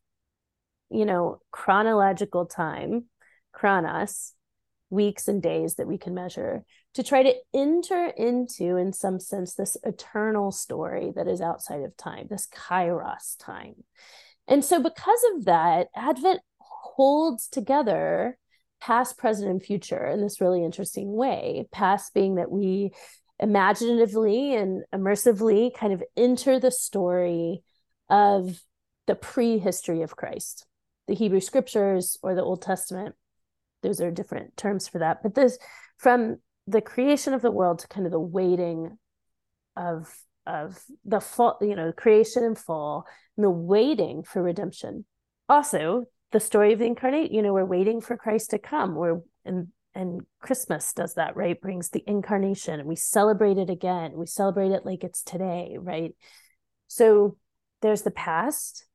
you 0.90 1.04
know 1.04 1.40
chronological 1.50 2.46
time 2.46 3.06
chronos 3.52 4.34
weeks 4.92 5.26
and 5.26 5.42
days 5.42 5.76
that 5.76 5.88
we 5.88 5.96
can 5.96 6.14
measure 6.14 6.64
to 6.94 7.02
try 7.02 7.22
to 7.22 7.34
enter 7.54 8.08
into, 8.08 8.76
in 8.76 8.92
some 8.92 9.18
sense, 9.18 9.54
this 9.54 9.76
eternal 9.82 10.52
story 10.52 11.12
that 11.16 11.26
is 11.26 11.40
outside 11.40 11.80
of 11.82 11.96
time, 11.96 12.26
this 12.28 12.46
kairos 12.46 13.36
time. 13.38 13.74
And 14.46 14.64
so, 14.64 14.80
because 14.80 15.24
of 15.34 15.46
that, 15.46 15.88
Advent 15.96 16.40
holds 16.58 17.48
together 17.48 18.38
past, 18.80 19.16
present, 19.16 19.50
and 19.50 19.62
future 19.62 20.06
in 20.06 20.20
this 20.20 20.40
really 20.40 20.62
interesting 20.62 21.12
way. 21.12 21.66
Past 21.72 22.12
being 22.12 22.34
that 22.34 22.50
we 22.50 22.92
imaginatively 23.38 24.54
and 24.54 24.84
immersively 24.94 25.74
kind 25.74 25.92
of 25.92 26.02
enter 26.16 26.60
the 26.60 26.70
story 26.70 27.62
of 28.10 28.60
the 29.06 29.14
prehistory 29.14 30.02
of 30.02 30.16
Christ, 30.16 30.66
the 31.08 31.14
Hebrew 31.14 31.40
scriptures 31.40 32.18
or 32.22 32.34
the 32.34 32.42
Old 32.42 32.60
Testament 32.60 33.14
those 33.82 34.00
are 34.00 34.10
different 34.10 34.56
terms 34.56 34.88
for 34.88 34.98
that. 34.98 35.22
But 35.22 35.34
this 35.34 35.58
from 35.98 36.38
the 36.66 36.80
creation 36.80 37.34
of 37.34 37.42
the 37.42 37.50
world 37.50 37.80
to 37.80 37.88
kind 37.88 38.06
of 38.06 38.12
the 38.12 38.20
waiting 38.20 38.98
of 39.76 40.14
of 40.46 40.82
the 41.04 41.20
fall 41.20 41.58
you 41.60 41.76
know 41.76 41.92
creation 41.92 42.42
and 42.44 42.58
fall 42.58 43.06
and 43.36 43.44
the 43.44 43.50
waiting 43.50 44.22
for 44.22 44.42
redemption. 44.42 45.04
Also 45.48 46.04
the 46.30 46.40
story 46.40 46.72
of 46.72 46.78
the 46.78 46.86
incarnate 46.86 47.30
you 47.30 47.42
know 47.42 47.52
we're 47.52 47.64
waiting 47.64 48.00
for 48.00 48.16
christ 48.16 48.50
to 48.50 48.58
come. 48.58 48.94
We're 48.94 49.20
and 49.44 49.68
and 49.94 50.22
christmas 50.40 50.92
does 50.92 51.14
that 51.14 51.36
right? 51.36 51.60
Brings 51.60 51.90
the 51.90 52.02
incarnation 52.06 52.80
and 52.80 52.88
we 52.88 52.96
celebrate 52.96 53.58
it 53.58 53.70
again. 53.70 54.12
We 54.14 54.26
celebrate 54.26 54.72
it 54.72 54.86
like 54.86 55.04
it's 55.04 55.22
today 55.22 55.76
right? 55.80 56.14
So 56.88 57.36
there's 57.80 58.02
the 58.02 58.10
past 58.10 58.86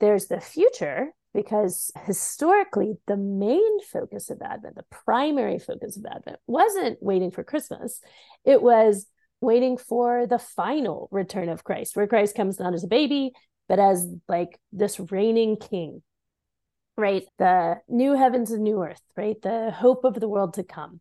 there's 0.00 0.26
the 0.26 0.40
future 0.40 1.12
because 1.34 1.90
historically 2.04 2.94
the 3.06 3.16
main 3.16 3.80
focus 3.84 4.30
of 4.30 4.42
advent 4.42 4.74
the 4.74 4.84
primary 4.90 5.58
focus 5.58 5.96
of 5.96 6.04
advent 6.04 6.38
wasn't 6.46 7.02
waiting 7.02 7.30
for 7.30 7.44
christmas. 7.44 8.00
It 8.44 8.62
was 8.62 9.06
waiting 9.40 9.76
for 9.76 10.26
the 10.26 10.38
final 10.38 11.08
return 11.10 11.48
of 11.48 11.64
christ 11.64 11.96
where 11.96 12.06
christ 12.06 12.36
comes 12.36 12.60
not 12.60 12.74
as 12.74 12.84
a 12.84 12.88
baby 12.88 13.32
but 13.68 13.78
as 13.78 14.06
like 14.28 14.58
this 14.72 15.00
reigning 15.00 15.56
king. 15.56 16.02
Right? 16.98 17.24
The 17.38 17.76
new 17.88 18.14
heavens 18.14 18.50
and 18.50 18.62
new 18.62 18.82
earth 18.82 19.00
right? 19.16 19.40
The 19.40 19.70
hope 19.70 20.04
of 20.04 20.20
the 20.20 20.28
world 20.28 20.54
to 20.54 20.64
come 20.64 21.00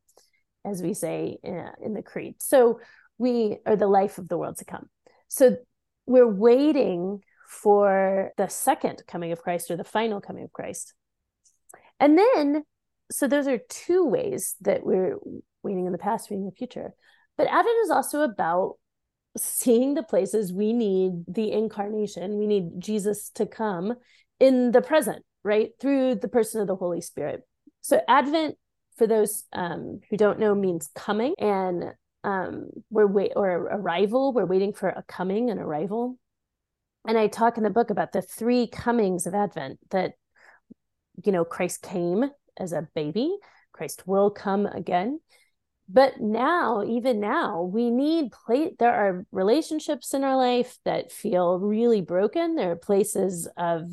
as 0.65 0.82
we 0.82 0.94
say 0.94 1.38
in, 1.44 1.65
in 1.84 1.94
the 1.94 2.04
creed. 2.04 2.36
So 2.39 2.80
we 3.17 3.58
are 3.65 3.76
the 3.76 3.88
life 3.88 4.17
of 4.17 4.28
the 4.28 4.38
world 4.38 4.58
to 4.58 4.65
come. 4.65 4.89
So 5.28 5.58
we're 6.06 6.28
waiting 6.28 7.22
for 7.52 8.32
the 8.38 8.48
second 8.48 9.04
coming 9.08 9.34
of 9.34 9.42
Christ 9.42 9.70
or 9.70 9.76
the 9.76 9.84
final 9.84 10.22
coming 10.22 10.46
of 10.46 10.54
Christ. 10.54 10.94
And 12.00 12.18
then, 12.18 12.64
so 13.12 13.28
those 13.28 13.46
are 13.46 13.60
two 13.68 14.06
ways 14.06 14.56
that 14.62 14.86
we're 14.86 15.18
waiting 15.62 15.86
in 15.86 15.92
the 15.92 15.98
past, 15.98 16.32
waiting 16.32 16.44
in 16.44 16.50
the 16.50 16.56
future. 16.56 16.94
But 17.38 17.48
Advent 17.48 17.76
is 17.84 17.92
also 17.92 18.22
about 18.22 18.76
seeing 19.38 19.96
the 19.96 20.04
places 20.04 20.54
we 20.54 20.72
need 20.72 21.26
the 21.28 21.52
incarnation, 21.52 22.38
we 22.38 22.48
need 22.48 22.80
Jesus 22.80 23.30
to 23.36 23.46
come 23.46 23.96
in 24.40 24.72
the 24.72 24.82
present, 24.82 25.24
right? 25.44 25.72
Through 25.80 26.16
the 26.16 26.30
person 26.30 26.62
of 26.62 26.68
the 26.68 26.76
Holy 26.76 27.02
Spirit. 27.02 27.42
So 27.82 28.00
Advent, 28.08 28.56
for 28.98 29.08
those 29.08 29.44
um, 29.52 30.00
who 30.10 30.16
don't 30.16 30.40
know, 30.40 30.56
means 30.56 30.90
coming, 30.96 31.36
and 31.38 31.84
um, 32.24 32.70
we're 32.90 33.08
wait 33.08 33.34
or 33.36 33.50
arrival. 33.50 34.32
We're 34.32 34.46
waiting 34.46 34.74
for 34.74 34.88
a 34.88 35.04
coming 35.08 35.50
and 35.50 35.60
arrival. 35.60 36.18
And 37.08 37.18
I 37.18 37.28
talk 37.28 37.58
in 37.58 37.64
the 37.64 37.70
book 37.70 37.90
about 37.90 38.12
the 38.12 38.22
three 38.22 38.68
comings 38.68 39.26
of 39.26 39.34
Advent 39.34 39.80
that, 39.90 40.14
you 41.24 41.32
know, 41.32 41.44
Christ 41.44 41.82
came 41.82 42.30
as 42.58 42.74
a 42.74 42.88
baby, 42.94 43.36
Christ 43.74 44.08
will 44.08 44.30
come 44.30 44.66
again. 44.66 45.20
But 45.90 46.22
now, 46.22 46.84
even 46.84 47.20
now, 47.20 47.64
we 47.64 47.90
need 47.90 48.32
play. 48.32 48.72
There 48.80 48.94
are 48.94 49.26
relationships 49.32 50.14
in 50.14 50.24
our 50.24 50.38
life 50.38 50.78
that 50.86 51.12
feel 51.12 51.60
really 51.60 52.02
broken. 52.02 52.56
There 52.56 52.72
are 52.72 52.78
places 52.78 53.48
of 53.58 53.90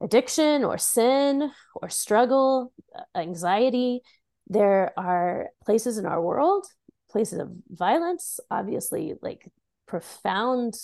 addiction 0.00 0.64
or 0.64 0.78
sin 0.78 1.50
or 1.74 1.90
struggle, 1.90 2.72
uh, 2.96 3.02
anxiety. 3.14 4.00
There 4.48 4.92
are 4.96 5.50
places 5.64 5.98
in 5.98 6.06
our 6.06 6.22
world, 6.22 6.66
places 7.10 7.38
of 7.38 7.50
violence, 7.68 8.40
obviously, 8.50 9.14
like 9.20 9.46
profound 9.86 10.74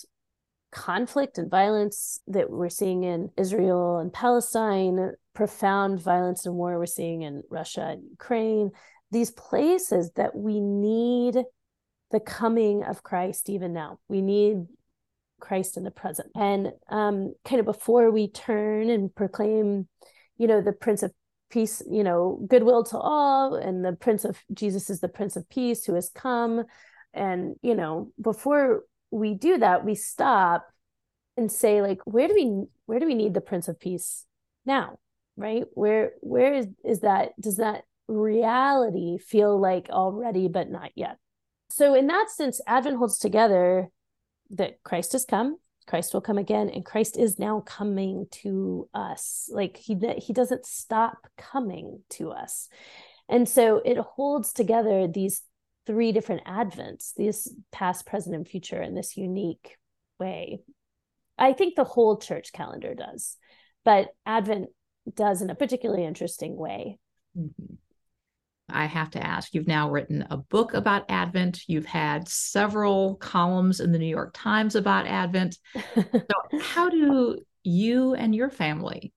conflict 0.76 1.38
and 1.38 1.50
violence 1.50 2.20
that 2.26 2.50
we're 2.50 2.68
seeing 2.68 3.02
in 3.02 3.30
Israel 3.38 3.96
and 3.96 4.12
Palestine, 4.12 5.12
profound 5.34 6.02
violence 6.02 6.44
and 6.44 6.54
war 6.54 6.78
we're 6.78 6.84
seeing 6.84 7.22
in 7.22 7.42
Russia 7.48 7.88
and 7.92 8.02
Ukraine, 8.10 8.70
these 9.10 9.30
places 9.30 10.10
that 10.16 10.36
we 10.36 10.60
need 10.60 11.38
the 12.10 12.20
coming 12.20 12.84
of 12.84 13.02
Christ 13.02 13.48
even 13.48 13.72
now. 13.72 14.00
We 14.08 14.20
need 14.20 14.66
Christ 15.40 15.78
in 15.78 15.82
the 15.82 15.90
present. 15.90 16.28
And 16.34 16.72
um, 16.90 17.34
kind 17.46 17.58
of 17.58 17.64
before 17.64 18.10
we 18.10 18.28
turn 18.28 18.90
and 18.90 19.12
proclaim, 19.14 19.88
you 20.36 20.46
know, 20.46 20.60
the 20.60 20.72
Prince 20.72 21.02
of 21.02 21.10
Peace, 21.48 21.82
you 21.90 22.04
know, 22.04 22.38
goodwill 22.46 22.84
to 22.84 22.98
all, 22.98 23.54
and 23.54 23.82
the 23.82 23.92
Prince 23.94 24.26
of 24.26 24.36
Jesus 24.52 24.90
is 24.90 25.00
the 25.00 25.08
Prince 25.08 25.36
of 25.36 25.48
Peace 25.48 25.86
who 25.86 25.94
has 25.94 26.10
come. 26.14 26.64
And, 27.14 27.56
you 27.62 27.74
know, 27.74 28.12
before 28.20 28.82
we 29.16 29.34
do 29.34 29.58
that, 29.58 29.84
we 29.84 29.94
stop 29.94 30.66
and 31.36 31.50
say, 31.50 31.82
like, 31.82 32.00
where 32.04 32.28
do 32.28 32.34
we 32.34 32.66
where 32.86 32.98
do 32.98 33.06
we 33.06 33.14
need 33.14 33.34
the 33.34 33.40
Prince 33.40 33.68
of 33.68 33.80
Peace 33.80 34.24
now? 34.64 34.98
Right? 35.36 35.64
Where 35.74 36.12
where 36.20 36.54
is 36.54 36.66
is 36.84 37.00
that 37.00 37.32
does 37.40 37.56
that 37.56 37.84
reality 38.08 39.18
feel 39.18 39.58
like 39.58 39.88
already 39.90 40.48
but 40.48 40.70
not 40.70 40.90
yet? 40.94 41.18
So 41.70 41.94
in 41.94 42.06
that 42.06 42.30
sense, 42.30 42.60
Advent 42.66 42.98
holds 42.98 43.18
together 43.18 43.90
that 44.50 44.82
Christ 44.84 45.12
has 45.12 45.24
come, 45.24 45.56
Christ 45.86 46.14
will 46.14 46.20
come 46.20 46.38
again, 46.38 46.68
and 46.68 46.84
Christ 46.84 47.16
is 47.16 47.38
now 47.38 47.60
coming 47.60 48.26
to 48.42 48.88
us. 48.94 49.48
Like 49.52 49.76
he 49.76 49.96
he 50.18 50.32
doesn't 50.32 50.66
stop 50.66 51.26
coming 51.36 52.00
to 52.10 52.30
us, 52.30 52.68
and 53.28 53.48
so 53.48 53.82
it 53.84 53.98
holds 53.98 54.52
together 54.52 55.08
these 55.08 55.42
three 55.86 56.12
different 56.12 56.44
advents, 56.44 57.14
these 57.14 57.52
past, 57.72 58.06
present, 58.06 58.34
and 58.34 58.46
future, 58.46 58.82
in 58.82 58.94
this 58.94 59.16
unique 59.16 59.76
way. 60.18 60.60
I 61.38 61.52
think 61.52 61.74
the 61.74 61.84
whole 61.84 62.18
church 62.18 62.52
calendar 62.52 62.94
does, 62.94 63.36
but 63.84 64.08
Advent 64.24 64.68
does 65.14 65.42
in 65.42 65.50
a 65.50 65.54
particularly 65.54 66.04
interesting 66.04 66.56
way. 66.56 66.98
Mm-hmm. 67.38 67.74
I 68.68 68.86
have 68.86 69.10
to 69.10 69.24
ask 69.24 69.54
you've 69.54 69.68
now 69.68 69.90
written 69.90 70.26
a 70.28 70.36
book 70.36 70.74
about 70.74 71.04
Advent. 71.08 71.60
You've 71.68 71.86
had 71.86 72.28
several 72.28 73.14
columns 73.16 73.78
in 73.78 73.92
the 73.92 73.98
New 73.98 74.08
York 74.08 74.32
Times 74.34 74.74
about 74.74 75.06
Advent. 75.06 75.58
so, 75.94 76.58
how 76.60 76.88
do 76.88 77.38
you 77.62 78.14
and 78.14 78.34
your 78.34 78.50
family 78.50 79.12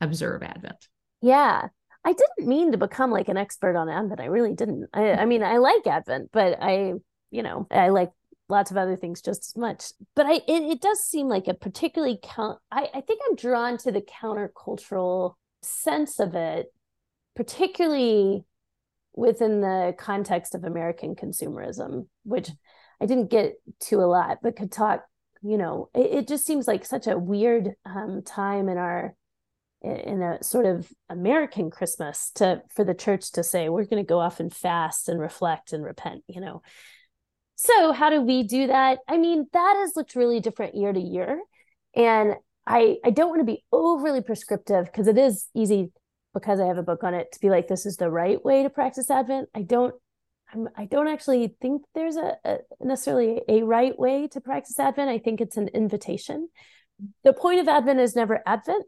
observe 0.00 0.42
Advent? 0.42 0.88
Yeah, 1.22 1.68
I 2.04 2.12
didn't 2.12 2.48
mean 2.48 2.72
to 2.72 2.78
become 2.78 3.10
like 3.10 3.28
an 3.28 3.36
expert 3.36 3.76
on 3.76 3.88
Advent. 3.88 4.20
I 4.20 4.26
really 4.26 4.54
didn't. 4.54 4.88
I, 4.92 5.12
I 5.12 5.24
mean, 5.26 5.42
I 5.42 5.58
like 5.58 5.86
Advent, 5.86 6.30
but 6.32 6.58
I, 6.60 6.94
you 7.30 7.42
know, 7.42 7.66
I 7.70 7.90
like 7.90 8.10
lots 8.48 8.70
of 8.70 8.76
other 8.76 8.96
things 8.96 9.20
just 9.20 9.50
as 9.50 9.56
much. 9.56 9.84
But 10.16 10.26
I, 10.26 10.34
it, 10.34 10.62
it 10.70 10.80
does 10.80 11.00
seem 11.00 11.28
like 11.28 11.46
a 11.46 11.54
particularly 11.54 12.18
count. 12.22 12.58
I, 12.70 12.88
I 12.94 13.00
think 13.02 13.20
I'm 13.28 13.36
drawn 13.36 13.76
to 13.78 13.92
the 13.92 14.02
countercultural 14.02 15.34
sense 15.62 16.18
of 16.18 16.34
it, 16.34 16.72
particularly 17.36 18.44
within 19.14 19.60
the 19.60 19.94
context 19.98 20.54
of 20.54 20.64
American 20.64 21.14
consumerism, 21.14 22.06
which 22.24 22.50
I 23.00 23.06
didn't 23.06 23.30
get 23.30 23.54
to 23.80 23.96
a 23.96 24.06
lot, 24.06 24.38
but 24.42 24.56
could 24.56 24.72
talk. 24.72 25.04
You 25.42 25.56
know, 25.56 25.88
it, 25.94 26.12
it 26.12 26.28
just 26.28 26.44
seems 26.44 26.68
like 26.68 26.84
such 26.84 27.06
a 27.06 27.18
weird 27.18 27.70
um, 27.86 28.22
time 28.22 28.68
in 28.68 28.76
our 28.76 29.14
in 29.82 30.22
a 30.22 30.42
sort 30.42 30.66
of 30.66 30.92
American 31.08 31.70
Christmas 31.70 32.30
to 32.34 32.62
for 32.74 32.84
the 32.84 32.94
church 32.94 33.32
to 33.32 33.42
say 33.42 33.68
we're 33.68 33.84
going 33.84 34.02
to 34.02 34.08
go 34.08 34.20
off 34.20 34.40
and 34.40 34.54
fast 34.54 35.08
and 35.08 35.20
reflect 35.20 35.72
and 35.72 35.84
repent. 35.84 36.22
You 36.28 36.40
know, 36.40 36.62
so 37.56 37.92
how 37.92 38.10
do 38.10 38.20
we 38.20 38.42
do 38.42 38.66
that? 38.66 38.98
I 39.08 39.16
mean, 39.16 39.46
that 39.52 39.76
has 39.78 39.96
looked 39.96 40.14
really 40.14 40.40
different 40.40 40.74
year 40.74 40.92
to 40.92 41.00
year, 41.00 41.40
and 41.94 42.34
I 42.66 42.98
I 43.04 43.10
don't 43.10 43.30
want 43.30 43.40
to 43.40 43.52
be 43.52 43.64
overly 43.72 44.20
prescriptive 44.20 44.86
because 44.86 45.06
it 45.06 45.18
is 45.18 45.48
easy 45.54 45.92
because 46.34 46.60
I 46.60 46.66
have 46.66 46.78
a 46.78 46.82
book 46.82 47.04
on 47.04 47.14
it 47.14 47.32
to 47.32 47.40
be 47.40 47.50
like, 47.50 47.68
this 47.68 47.86
is 47.86 47.96
the 47.96 48.10
right 48.10 48.42
way 48.44 48.62
to 48.62 48.70
practice 48.70 49.10
Advent. 49.10 49.48
I 49.54 49.62
don't, 49.62 49.94
I'm, 50.52 50.68
I 50.76 50.84
don't 50.84 51.08
actually 51.08 51.56
think 51.60 51.82
there's 51.94 52.16
a, 52.16 52.36
a 52.44 52.58
necessarily 52.80 53.42
a 53.48 53.62
right 53.62 53.98
way 53.98 54.28
to 54.28 54.40
practice 54.40 54.78
Advent. 54.78 55.10
I 55.10 55.18
think 55.18 55.40
it's 55.40 55.56
an 55.56 55.68
invitation. 55.68 56.48
The 57.24 57.32
point 57.32 57.60
of 57.60 57.68
Advent 57.68 58.00
is 58.00 58.14
never 58.14 58.42
Advent. 58.46 58.84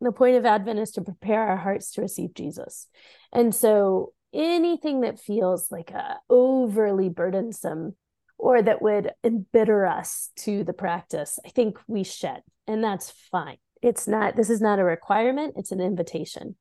The 0.00 0.12
point 0.12 0.36
of 0.36 0.46
Advent 0.46 0.78
is 0.78 0.92
to 0.92 1.02
prepare 1.02 1.42
our 1.48 1.56
hearts 1.56 1.92
to 1.92 2.02
receive 2.02 2.34
Jesus. 2.34 2.86
And 3.32 3.54
so 3.54 4.12
anything 4.32 5.00
that 5.00 5.18
feels 5.18 5.70
like 5.70 5.90
a 5.90 6.18
overly 6.30 7.08
burdensome 7.08 7.96
or 8.36 8.62
that 8.62 8.80
would 8.80 9.12
embitter 9.24 9.86
us 9.86 10.30
to 10.36 10.62
the 10.62 10.72
practice, 10.72 11.38
I 11.44 11.48
think 11.48 11.78
we 11.88 12.04
shed, 12.04 12.42
and 12.66 12.84
that's 12.84 13.10
fine. 13.32 13.56
It's 13.82 14.06
not, 14.06 14.36
this 14.36 14.50
is 14.50 14.60
not 14.60 14.78
a 14.78 14.84
requirement, 14.84 15.54
it's 15.56 15.72
an 15.72 15.80
invitation. 15.80 16.56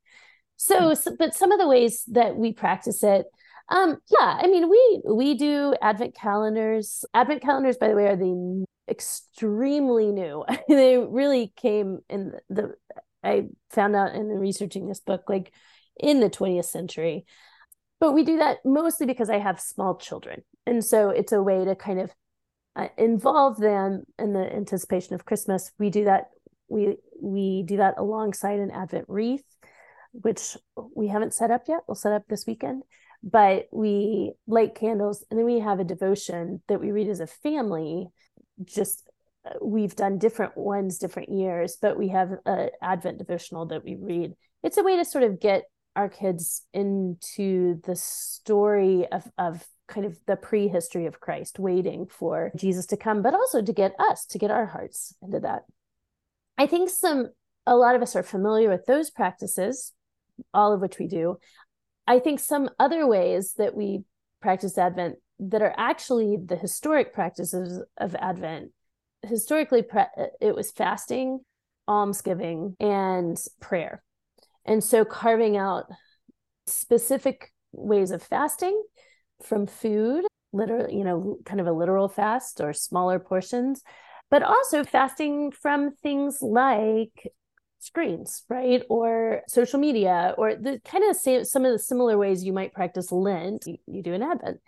So, 0.55 0.95
so, 0.95 1.15
but 1.17 1.35
some 1.35 1.51
of 1.51 1.59
the 1.59 1.67
ways 1.67 2.03
that 2.07 2.35
we 2.35 2.51
practice 2.51 3.03
it, 3.03 3.27
um, 3.69 3.97
yeah, 4.09 4.39
I 4.41 4.47
mean, 4.47 4.69
we 4.69 5.01
we 5.05 5.35
do 5.35 5.75
advent 5.81 6.15
calendars. 6.15 7.03
Advent 7.13 7.41
calendars, 7.41 7.77
by 7.77 7.89
the 7.89 7.95
way, 7.95 8.07
are 8.07 8.15
the 8.15 8.65
extremely 8.89 10.11
new. 10.11 10.45
they 10.69 10.97
really 10.97 11.53
came 11.55 11.99
in 12.09 12.33
the. 12.49 12.73
I 13.27 13.47
found 13.71 13.95
out 13.95 14.15
in 14.15 14.27
researching 14.27 14.87
this 14.87 14.99
book, 14.99 15.23
like 15.27 15.51
in 15.99 16.19
the 16.19 16.29
20th 16.29 16.65
century. 16.65 17.25
But 17.99 18.13
we 18.13 18.23
do 18.23 18.37
that 18.37 18.59
mostly 18.63 19.05
because 19.05 19.29
I 19.29 19.39
have 19.39 19.59
small 19.59 19.95
children, 19.97 20.43
and 20.65 20.85
so 20.85 21.09
it's 21.09 21.31
a 21.31 21.41
way 21.41 21.65
to 21.65 21.75
kind 21.75 21.99
of 21.99 22.11
uh, 22.75 22.89
involve 22.97 23.57
them 23.57 24.03
in 24.19 24.33
the 24.33 24.53
anticipation 24.53 25.15
of 25.15 25.25
Christmas. 25.25 25.71
We 25.79 25.89
do 25.89 26.05
that. 26.05 26.29
We 26.69 26.97
we 27.19 27.63
do 27.63 27.77
that 27.77 27.95
alongside 27.97 28.59
an 28.59 28.71
Advent 28.71 29.05
wreath 29.07 29.43
which 30.21 30.57
we 30.95 31.07
haven't 31.07 31.33
set 31.33 31.51
up 31.51 31.63
yet. 31.67 31.81
We'll 31.87 31.95
set 31.95 32.13
up 32.13 32.27
this 32.27 32.45
weekend. 32.47 32.83
But 33.23 33.67
we 33.71 34.33
light 34.47 34.75
candles 34.75 35.25
and 35.29 35.39
then 35.39 35.45
we 35.45 35.59
have 35.59 35.79
a 35.79 35.83
devotion 35.83 36.61
that 36.67 36.79
we 36.79 36.91
read 36.91 37.09
as 37.09 37.19
a 37.19 37.27
family. 37.27 38.07
Just 38.63 39.06
we've 39.61 39.95
done 39.95 40.17
different 40.17 40.57
ones 40.57 40.97
different 40.97 41.29
years, 41.29 41.77
but 41.81 41.97
we 41.97 42.09
have 42.09 42.31
an 42.45 42.69
Advent 42.81 43.17
devotional 43.17 43.65
that 43.67 43.83
we 43.83 43.95
read. 43.95 44.33
It's 44.63 44.77
a 44.77 44.83
way 44.83 44.97
to 44.97 45.05
sort 45.05 45.23
of 45.23 45.39
get 45.39 45.63
our 45.95 46.09
kids 46.09 46.65
into 46.73 47.81
the 47.85 47.95
story 47.95 49.07
of, 49.11 49.27
of 49.37 49.65
kind 49.87 50.05
of 50.05 50.17
the 50.27 50.35
prehistory 50.35 51.05
of 51.05 51.19
Christ, 51.19 51.59
waiting 51.59 52.07
for 52.07 52.51
Jesus 52.55 52.85
to 52.87 52.97
come, 52.97 53.21
but 53.21 53.33
also 53.33 53.61
to 53.61 53.73
get 53.73 53.93
us, 53.99 54.25
to 54.27 54.37
get 54.37 54.51
our 54.51 54.65
hearts 54.65 55.13
into 55.21 55.39
that. 55.39 55.63
I 56.57 56.67
think 56.67 56.89
some 56.89 57.29
a 57.65 57.75
lot 57.75 57.95
of 57.95 58.01
us 58.01 58.15
are 58.15 58.23
familiar 58.23 58.69
with 58.69 58.85
those 58.85 59.09
practices 59.09 59.93
all 60.53 60.73
of 60.73 60.81
which 60.81 60.99
we 60.99 61.07
do. 61.07 61.37
I 62.05 62.19
think 62.19 62.39
some 62.39 62.69
other 62.79 63.05
ways 63.07 63.53
that 63.57 63.75
we 63.75 64.03
practice 64.41 64.77
Advent 64.77 65.17
that 65.39 65.61
are 65.61 65.73
actually 65.77 66.37
the 66.43 66.55
historic 66.55 67.13
practices 67.13 67.83
of 67.97 68.15
Advent. 68.15 68.71
Historically, 69.27 69.83
it 70.41 70.55
was 70.55 70.71
fasting, 70.71 71.39
almsgiving, 71.87 72.75
and 72.79 73.37
prayer. 73.59 74.03
And 74.65 74.83
so 74.83 75.05
carving 75.05 75.57
out 75.57 75.85
specific 76.65 77.53
ways 77.71 78.11
of 78.11 78.21
fasting 78.21 78.81
from 79.43 79.67
food, 79.67 80.25
literally, 80.51 80.97
you 80.97 81.03
know, 81.03 81.37
kind 81.45 81.61
of 81.61 81.67
a 81.67 81.71
literal 81.71 82.09
fast 82.09 82.59
or 82.59 82.73
smaller 82.73 83.19
portions, 83.19 83.81
but 84.29 84.43
also 84.43 84.83
fasting 84.83 85.51
from 85.51 85.91
things 85.91 86.39
like 86.41 87.31
screens, 87.79 88.43
right? 88.49 88.83
Or 88.89 89.43
social 89.47 89.79
media, 89.79 90.33
or 90.37 90.55
the 90.55 90.81
kind 90.83 91.03
of 91.09 91.15
same, 91.15 91.45
some 91.45 91.65
of 91.65 91.71
the 91.71 91.79
similar 91.79 92.17
ways 92.17 92.43
you 92.43 92.53
might 92.53 92.73
practice 92.73 93.11
Lent, 93.11 93.65
you, 93.67 93.77
you 93.87 94.03
do 94.03 94.13
an 94.13 94.23
Advent. 94.23 94.59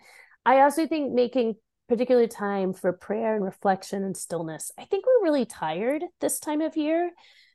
I 0.46 0.60
also 0.60 0.86
think 0.86 1.12
making 1.12 1.56
particular 1.90 2.28
time 2.28 2.72
for 2.72 2.92
prayer 2.92 3.34
and 3.34 3.44
reflection 3.44 4.04
and 4.04 4.16
stillness. 4.16 4.70
I 4.78 4.84
think 4.84 5.04
we're 5.04 5.24
really 5.24 5.44
tired 5.44 6.04
this 6.20 6.38
time 6.38 6.60
of 6.60 6.76
year. 6.76 7.10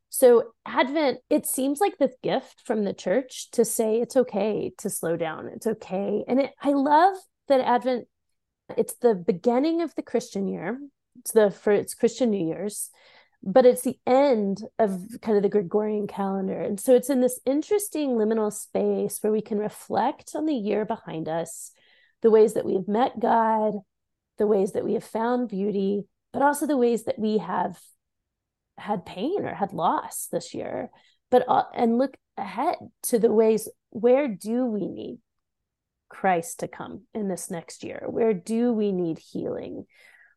So, 0.10 0.52
Advent, 0.65 1.19
it 1.30 1.45
seems 1.45 1.80
like 1.80 1.98
this 1.98 2.13
gift 2.21 2.62
from 2.65 2.84
the 2.84 2.93
church 2.93 3.50
to 3.52 3.63
say 3.63 4.02
it's 4.02 4.17
okay 4.17 4.74
to 4.80 4.89
slow 4.89 5.15
down. 5.15 5.48
It's 5.48 5.65
okay. 5.65 6.26
And 6.28 6.41
it, 6.41 6.52
I 6.62 6.71
love 6.71 7.15
that 7.48 7.62
Advent, 7.62 8.10
it's 8.78 8.95
the 8.95 9.15
beginning 9.15 9.82
of 9.82 9.95
the 9.95 10.02
Christian 10.02 10.50
year. 10.50 10.82
It's 11.19 11.32
the 11.32 11.50
for 11.50 11.71
it's 11.71 11.93
Christian 11.93 12.30
New 12.30 12.45
Year's, 12.45 12.89
but 13.41 13.65
it's 13.65 13.84
the 13.84 14.00
end 14.06 14.63
of 14.78 15.00
kind 15.21 15.38
of 15.38 15.43
the 15.43 15.50
Gregorian 15.50 16.08
calendar. 16.08 16.60
And 16.60 16.78
so 16.78 16.93
it's 16.93 17.10
in 17.10 17.21
this 17.21 17.39
interesting 17.45 18.17
liminal 18.17 18.52
space 18.52 19.19
where 19.21 19.32
we 19.32 19.41
can 19.41 19.60
reflect 19.60 20.32
on 20.36 20.45
the 20.45 20.54
year 20.54 20.84
behind 20.84 21.30
us, 21.30 21.71
the 22.21 22.32
ways 22.32 22.56
that 22.56 22.65
we 22.65 22.74
have 22.74 22.89
met 22.89 23.17
God, 23.17 23.76
the 24.38 24.48
ways 24.48 24.74
that 24.74 24.84
we 24.84 24.93
have 24.93 25.04
found 25.04 25.50
beauty, 25.50 26.04
but 26.34 26.41
also 26.41 26.67
the 26.67 26.78
ways 26.78 27.04
that 27.06 27.19
we 27.19 27.38
have 27.38 27.80
had 28.78 29.06
pain 29.06 29.45
or 29.45 29.54
had 29.54 29.74
loss 29.74 30.28
this 30.32 30.54
year. 30.54 30.89
But 31.32 31.45
uh, 31.48 31.63
and 31.74 31.98
look 31.98 32.15
ahead 32.38 32.76
to 33.04 33.19
the 33.19 33.32
ways 33.32 33.69
where 33.89 34.28
do 34.28 34.65
we 34.65 34.88
need 34.88 35.19
christ 36.10 36.60
to 36.60 36.67
come 36.67 37.04
in 37.13 37.28
this 37.28 37.50
next 37.50 37.84
year? 37.84 38.04
Where 38.08 38.34
do 38.34 38.74
we 38.74 38.91
need 38.91 39.19
healing? 39.19 39.86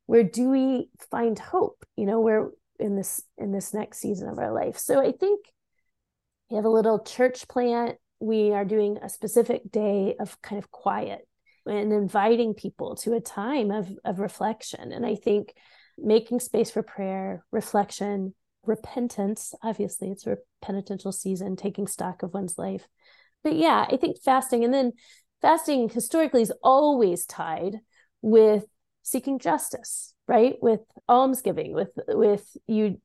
Where 0.06 0.24
do 0.24 0.48
we 0.48 0.88
find 1.11 1.38
hope 1.38 1.84
you 1.96 2.06
know 2.06 2.20
where 2.20 2.48
in 2.78 2.96
this 2.96 3.22
in 3.37 3.52
this 3.52 3.74
next 3.74 3.98
season 3.98 4.28
of 4.28 4.38
our 4.38 4.52
life? 4.52 4.78
So 4.78 5.00
i 5.00 5.12
think 5.12 5.40
we 6.50 6.56
have 6.56 6.64
a 6.64 6.70
little 6.70 6.98
church 7.00 7.46
plant. 7.48 7.96
We 8.20 8.52
are 8.52 8.64
doing 8.64 8.98
a 9.02 9.08
specific 9.08 9.70
day 9.70 10.16
of 10.18 10.40
kind 10.40 10.58
of 10.58 10.70
quiet 10.70 11.28
and 11.68 11.92
inviting 11.92 12.54
people 12.54 12.96
to 12.96 13.14
a 13.14 13.20
time 13.20 13.70
of 13.70 13.90
of 14.04 14.18
reflection 14.18 14.92
and 14.92 15.04
i 15.07 15.14
think 15.14 15.54
making 16.00 16.40
space 16.40 16.70
for 16.70 16.83
prayer, 16.83 17.44
reflection, 17.50 18.35
repentance. 18.64 19.54
Obviously, 19.62 20.11
it's 20.11 20.26
a 20.26 20.38
penitential 20.62 21.12
season, 21.12 21.57
taking 21.57 21.87
stock 21.87 22.22
of 22.22 22.35
one's 22.35 22.59
life. 22.59 22.87
But 23.42 23.57
yeah, 23.57 23.87
I 23.90 23.96
think 23.96 24.20
fasting, 24.22 24.64
and 24.64 24.72
then 24.72 24.92
fasting 25.42 25.88
historically 25.88 26.42
is 26.42 26.52
always 26.62 27.26
tied 27.26 27.76
with 28.22 28.64
seeking 29.02 29.38
justice, 29.38 30.14
right? 30.26 30.57
With 30.61 30.81
almsgiving, 31.09 31.72
with 31.72 31.90
with 32.09 32.57
you 32.66 33.00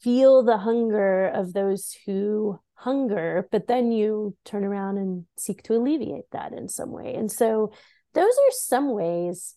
feel 0.00 0.42
the 0.42 0.58
hunger 0.58 1.28
of 1.28 1.52
those 1.52 1.96
who 2.04 2.58
hunger, 2.74 3.48
but 3.52 3.68
then 3.68 3.92
you 3.92 4.36
turn 4.44 4.64
around 4.64 4.98
and 4.98 5.24
seek 5.36 5.62
to 5.64 5.74
alleviate 5.74 6.30
that 6.32 6.52
in 6.52 6.68
some 6.68 6.90
way. 6.90 7.14
And 7.14 7.30
so 7.30 7.72
those 8.18 8.34
are 8.34 8.50
some 8.50 8.92
ways 8.92 9.54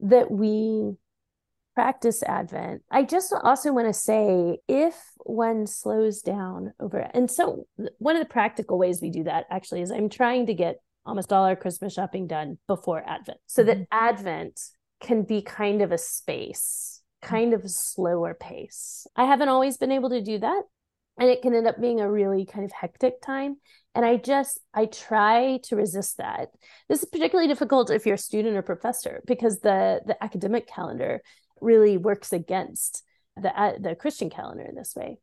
that 0.00 0.30
we 0.30 0.94
practice 1.74 2.22
Advent. 2.22 2.82
I 2.90 3.02
just 3.02 3.34
also 3.44 3.70
want 3.72 3.86
to 3.86 3.92
say 3.92 4.58
if 4.66 4.94
one 5.24 5.66
slows 5.66 6.22
down 6.22 6.72
over, 6.80 7.10
and 7.12 7.30
so 7.30 7.66
one 7.98 8.16
of 8.16 8.22
the 8.22 8.28
practical 8.28 8.78
ways 8.78 9.00
we 9.02 9.10
do 9.10 9.24
that 9.24 9.44
actually 9.50 9.82
is 9.82 9.90
I'm 9.90 10.08
trying 10.08 10.46
to 10.46 10.54
get 10.54 10.76
almost 11.04 11.32
all 11.32 11.44
our 11.44 11.56
Christmas 11.56 11.92
shopping 11.92 12.26
done 12.26 12.58
before 12.66 13.02
Advent 13.06 13.38
so 13.46 13.62
that 13.64 13.76
mm-hmm. 13.76 14.08
Advent 14.08 14.58
can 15.02 15.22
be 15.22 15.42
kind 15.42 15.82
of 15.82 15.92
a 15.92 15.98
space, 15.98 17.02
kind 17.20 17.52
of 17.52 17.62
a 17.64 17.68
slower 17.68 18.32
pace. 18.32 19.06
I 19.16 19.26
haven't 19.26 19.48
always 19.50 19.76
been 19.76 19.92
able 19.92 20.10
to 20.10 20.22
do 20.22 20.38
that. 20.38 20.62
And 21.18 21.28
it 21.28 21.42
can 21.42 21.54
end 21.54 21.66
up 21.66 21.80
being 21.80 22.00
a 22.00 22.10
really 22.10 22.46
kind 22.46 22.64
of 22.64 22.72
hectic 22.72 23.20
time. 23.22 23.56
And 23.94 24.04
I 24.04 24.16
just, 24.16 24.58
I 24.72 24.86
try 24.86 25.60
to 25.64 25.76
resist 25.76 26.16
that. 26.16 26.48
This 26.88 27.02
is 27.02 27.08
particularly 27.10 27.48
difficult 27.48 27.90
if 27.90 28.06
you're 28.06 28.14
a 28.14 28.18
student 28.18 28.56
or 28.56 28.62
professor 28.62 29.22
because 29.26 29.60
the 29.60 30.00
the 30.06 30.22
academic 30.24 30.66
calendar 30.66 31.20
really 31.60 31.96
works 31.96 32.32
against 32.32 33.02
the 33.36 33.58
uh, 33.58 33.74
the 33.78 33.94
Christian 33.94 34.30
calendar 34.30 34.64
in 34.64 34.74
this 34.74 34.94
way. 34.96 35.18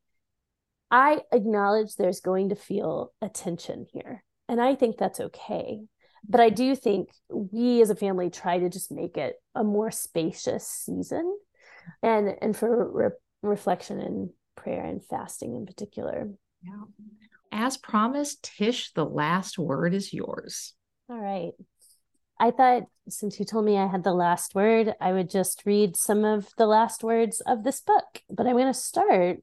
I 0.92 1.22
acknowledge 1.32 1.96
there's 1.96 2.22
going 2.22 2.50
to 2.50 2.56
feel 2.56 3.12
a 3.22 3.30
tension 3.30 3.86
here, 3.92 4.24
and 4.48 4.62
I 4.62 4.76
think 4.76 4.98
that's 4.98 5.20
okay. 5.20 5.82
But 6.28 6.42
I 6.42 6.50
do 6.50 6.76
think 6.76 7.10
we 7.30 7.82
as 7.82 7.90
a 7.90 7.96
family 7.96 8.30
try 8.30 8.60
to 8.60 8.70
just 8.70 8.92
make 8.92 9.18
it 9.18 9.36
a 9.56 9.64
more 9.64 9.92
spacious 9.92 10.68
season, 10.68 11.38
and 12.02 12.36
and 12.42 12.56
for 12.56 12.92
re- 12.92 13.10
reflection 13.42 14.00
and 14.00 14.30
prayer 14.60 14.84
and 14.84 15.04
fasting 15.04 15.56
in 15.56 15.66
particular. 15.66 16.30
Yeah. 16.62 16.84
As 17.52 17.78
promised, 17.78 18.44
Tish, 18.44 18.92
the 18.94 19.06
last 19.06 19.58
word 19.58 19.94
is 19.94 20.14
yours. 20.14 20.74
All 21.10 21.20
right. 21.20 21.54
I 22.40 22.52
thought 22.52 22.84
since 23.10 23.40
you 23.40 23.46
told 23.46 23.66
me 23.66 23.78
I 23.78 23.88
had 23.88 24.04
the 24.04 24.14
last 24.14 24.56
word, 24.56 24.94
I 25.02 25.12
would 25.12 25.30
just 25.30 25.64
read 25.66 25.98
some 25.98 26.24
of 26.24 26.50
the 26.58 26.68
last 26.68 27.04
words 27.04 27.42
of 27.42 27.64
this 27.64 27.82
book. 27.82 28.22
But 28.30 28.46
I'm 28.46 28.54
going 28.56 28.68
to 28.68 28.74
start 28.74 29.38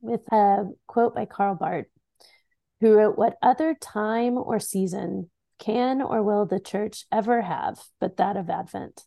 with 0.00 0.20
a 0.32 0.64
quote 0.86 1.14
by 1.14 1.26
Karl 1.26 1.54
Barth, 1.54 1.86
who 2.80 2.94
wrote, 2.94 3.18
What 3.18 3.36
other 3.42 3.74
time 3.74 4.38
or 4.38 4.58
season 4.58 5.30
can 5.58 6.02
or 6.02 6.22
will 6.22 6.46
the 6.46 6.58
church 6.58 7.04
ever 7.12 7.42
have 7.42 7.78
but 8.00 8.16
that 8.16 8.36
of 8.36 8.50
Advent? 8.50 9.02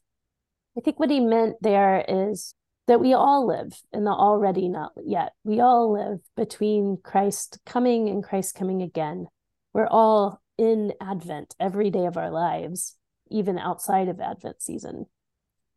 I 0.77 0.81
think 0.81 0.99
what 0.99 1.09
he 1.09 1.19
meant 1.19 1.57
there 1.61 2.03
is 2.07 2.53
that 2.87 2.99
we 2.99 3.13
all 3.13 3.47
live 3.47 3.81
in 3.91 4.03
the 4.03 4.11
already 4.11 4.69
not 4.69 4.91
yet. 5.03 5.33
We 5.43 5.59
all 5.59 5.91
live 5.91 6.19
between 6.35 6.97
Christ 7.03 7.59
coming 7.65 8.09
and 8.09 8.23
Christ 8.23 8.55
coming 8.55 8.81
again. 8.81 9.27
We're 9.73 9.87
all 9.87 10.41
in 10.57 10.93
Advent 11.01 11.55
every 11.59 11.89
day 11.89 12.05
of 12.05 12.17
our 12.17 12.31
lives 12.31 12.95
even 13.29 13.57
outside 13.57 14.07
of 14.07 14.19
Advent 14.19 14.61
season. 14.61 15.07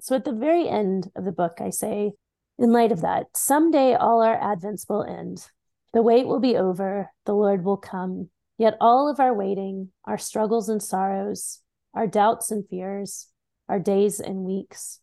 So 0.01 0.14
at 0.16 0.25
the 0.25 0.33
very 0.33 0.68
end 0.68 1.11
of 1.16 1.25
the 1.25 1.33
book, 1.33 1.59
I 1.61 1.71
say, 1.71 2.12
in 2.59 2.73
light 2.73 2.92
of 2.92 3.01
that, 3.01 3.37
someday 3.37 3.94
all 3.94 4.23
our 4.23 4.38
Advents 4.38 4.88
will 4.88 5.05
end. 5.05 5.47
The 5.92 6.03
wait 6.03 6.27
will 6.27 6.40
be 6.40 6.57
over, 6.57 7.11
the 7.25 7.35
Lord 7.35 7.64
will 7.64 7.77
come. 7.77 8.31
Yet 8.59 8.77
all 8.81 9.09
of 9.09 9.21
our 9.21 9.33
waiting, 9.33 9.90
our 10.05 10.18
struggles 10.18 10.68
and 10.68 10.83
sorrows, 10.83 11.61
our 11.94 12.07
doubts 12.07 12.51
and 12.51 12.68
fears, 12.68 13.29
our 13.68 13.79
days 13.79 14.21
and 14.21 14.38
weeks, 14.38 15.01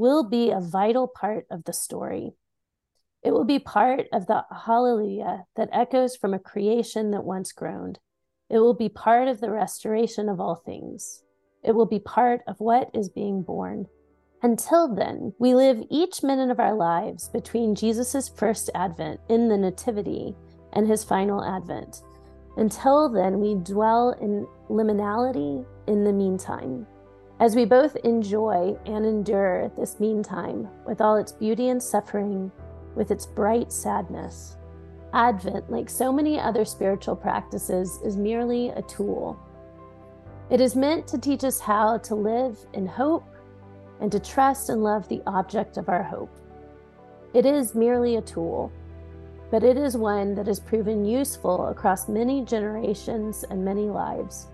will 0.00 0.24
be 0.24 0.50
a 0.50 0.60
vital 0.60 1.06
part 1.06 1.46
of 1.50 1.64
the 1.64 1.72
story. 1.72 2.32
It 3.22 3.32
will 3.32 3.44
be 3.44 3.58
part 3.58 4.06
of 4.12 4.26
the 4.26 4.44
hallelujah 4.64 5.44
that 5.56 5.68
echoes 5.72 6.16
from 6.16 6.32
a 6.32 6.38
creation 6.38 7.10
that 7.10 7.22
once 7.22 7.52
groaned. 7.52 7.98
It 8.48 8.58
will 8.58 8.74
be 8.74 8.88
part 8.88 9.28
of 9.28 9.40
the 9.40 9.50
restoration 9.50 10.30
of 10.30 10.40
all 10.40 10.56
things. 10.56 11.22
It 11.62 11.72
will 11.72 11.86
be 11.86 12.00
part 12.00 12.40
of 12.48 12.58
what 12.60 12.90
is 12.94 13.10
being 13.10 13.42
born. 13.42 13.86
Until 14.42 14.92
then, 14.92 15.34
we 15.38 15.54
live 15.54 15.84
each 15.90 16.22
minute 16.22 16.50
of 16.50 16.58
our 16.58 16.74
lives 16.74 17.28
between 17.28 17.74
Jesus' 17.74 18.30
first 18.30 18.70
advent 18.74 19.20
in 19.28 19.48
the 19.48 19.58
Nativity 19.58 20.34
and 20.72 20.88
his 20.88 21.04
final 21.04 21.44
advent. 21.44 22.02
Until 22.56 23.10
then, 23.10 23.38
we 23.38 23.54
dwell 23.56 24.12
in 24.18 24.46
liminality 24.70 25.66
in 25.86 26.04
the 26.04 26.12
meantime. 26.12 26.86
As 27.40 27.56
we 27.56 27.64
both 27.64 27.96
enjoy 27.96 28.76
and 28.86 29.04
endure 29.04 29.72
this 29.76 29.98
meantime 29.98 30.68
with 30.86 31.00
all 31.00 31.16
its 31.16 31.32
beauty 31.32 31.70
and 31.70 31.82
suffering, 31.82 32.52
with 32.94 33.10
its 33.10 33.26
bright 33.26 33.72
sadness, 33.72 34.56
Advent, 35.12 35.68
like 35.70 35.90
so 35.90 36.12
many 36.12 36.38
other 36.38 36.64
spiritual 36.64 37.16
practices, 37.16 37.98
is 38.04 38.16
merely 38.16 38.68
a 38.68 38.82
tool 38.82 39.40
it 40.50 40.60
is 40.60 40.74
meant 40.74 41.06
to 41.06 41.18
teach 41.18 41.44
us 41.44 41.60
how 41.60 41.98
to 41.98 42.16
live 42.16 42.58
in 42.74 42.84
hope 42.84 43.24
and 44.00 44.10
to 44.10 44.18
trust 44.18 44.68
and 44.68 44.82
love 44.82 45.08
the 45.08 45.22
object 45.26 45.76
of 45.76 45.88
our 45.88 46.02
hope. 46.02 46.36
It 47.34 47.46
is 47.46 47.76
merely 47.76 48.16
a 48.16 48.22
tool, 48.22 48.72
but 49.52 49.62
it 49.62 49.76
is 49.76 49.96
one 49.96 50.34
that 50.34 50.48
has 50.48 50.58
proven 50.58 51.04
useful 51.04 51.68
across 51.68 52.08
many 52.08 52.44
generations 52.44 53.44
and 53.48 53.64
many 53.64 53.88
lives. 53.88 54.48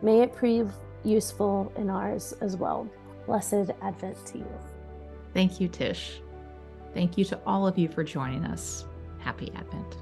May 0.00 0.22
it 0.22 0.32
prove 0.32 0.72
useful 1.04 1.72
in 1.76 1.90
ours 1.90 2.34
as 2.40 2.56
well. 2.56 2.88
Blessed 3.26 3.70
Advent 3.82 4.24
to 4.26 4.38
you. 4.38 4.58
Thank 5.32 5.60
you, 5.60 5.68
Tish. 5.68 6.20
Thank 6.92 7.18
you 7.18 7.24
to 7.26 7.40
all 7.46 7.66
of 7.66 7.78
you 7.78 7.88
for 7.88 8.04
joining 8.04 8.44
us. 8.44 8.84
Happy 9.18 9.50
Advent. 9.56 9.96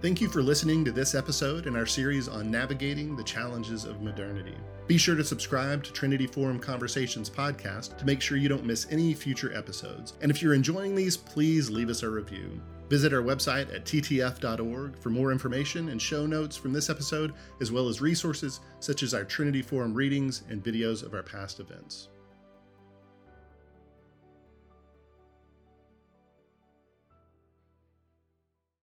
Thank 0.00 0.20
you 0.20 0.28
for 0.28 0.42
listening 0.42 0.84
to 0.84 0.92
this 0.92 1.14
episode 1.14 1.66
in 1.66 1.74
our 1.74 1.86
series 1.86 2.28
on 2.28 2.50
navigating 2.50 3.16
the 3.16 3.24
challenges 3.24 3.84
of 3.84 4.00
modernity. 4.00 4.54
Be 4.86 4.96
sure 4.96 5.16
to 5.16 5.24
subscribe 5.24 5.82
to 5.84 5.92
Trinity 5.92 6.26
Forum 6.26 6.60
Conversations 6.60 7.28
podcast 7.28 7.98
to 7.98 8.06
make 8.06 8.20
sure 8.20 8.36
you 8.36 8.48
don't 8.48 8.64
miss 8.64 8.86
any 8.90 9.12
future 9.12 9.52
episodes. 9.56 10.12
And 10.22 10.30
if 10.30 10.40
you're 10.40 10.54
enjoying 10.54 10.94
these, 10.94 11.16
please 11.16 11.68
leave 11.68 11.88
us 11.88 12.04
a 12.04 12.08
review. 12.08 12.60
Visit 12.88 13.12
our 13.12 13.22
website 13.22 13.74
at 13.74 13.84
ttf.org 13.84 14.98
for 14.98 15.10
more 15.10 15.30
information 15.30 15.90
and 15.90 16.00
show 16.00 16.26
notes 16.26 16.56
from 16.56 16.72
this 16.72 16.88
episode, 16.88 17.34
as 17.60 17.70
well 17.70 17.88
as 17.88 18.00
resources 18.00 18.60
such 18.80 19.02
as 19.02 19.12
our 19.12 19.24
Trinity 19.24 19.60
Forum 19.60 19.92
readings 19.92 20.42
and 20.48 20.64
videos 20.64 21.02
of 21.04 21.12
our 21.14 21.22
past 21.22 21.60
events. 21.60 22.08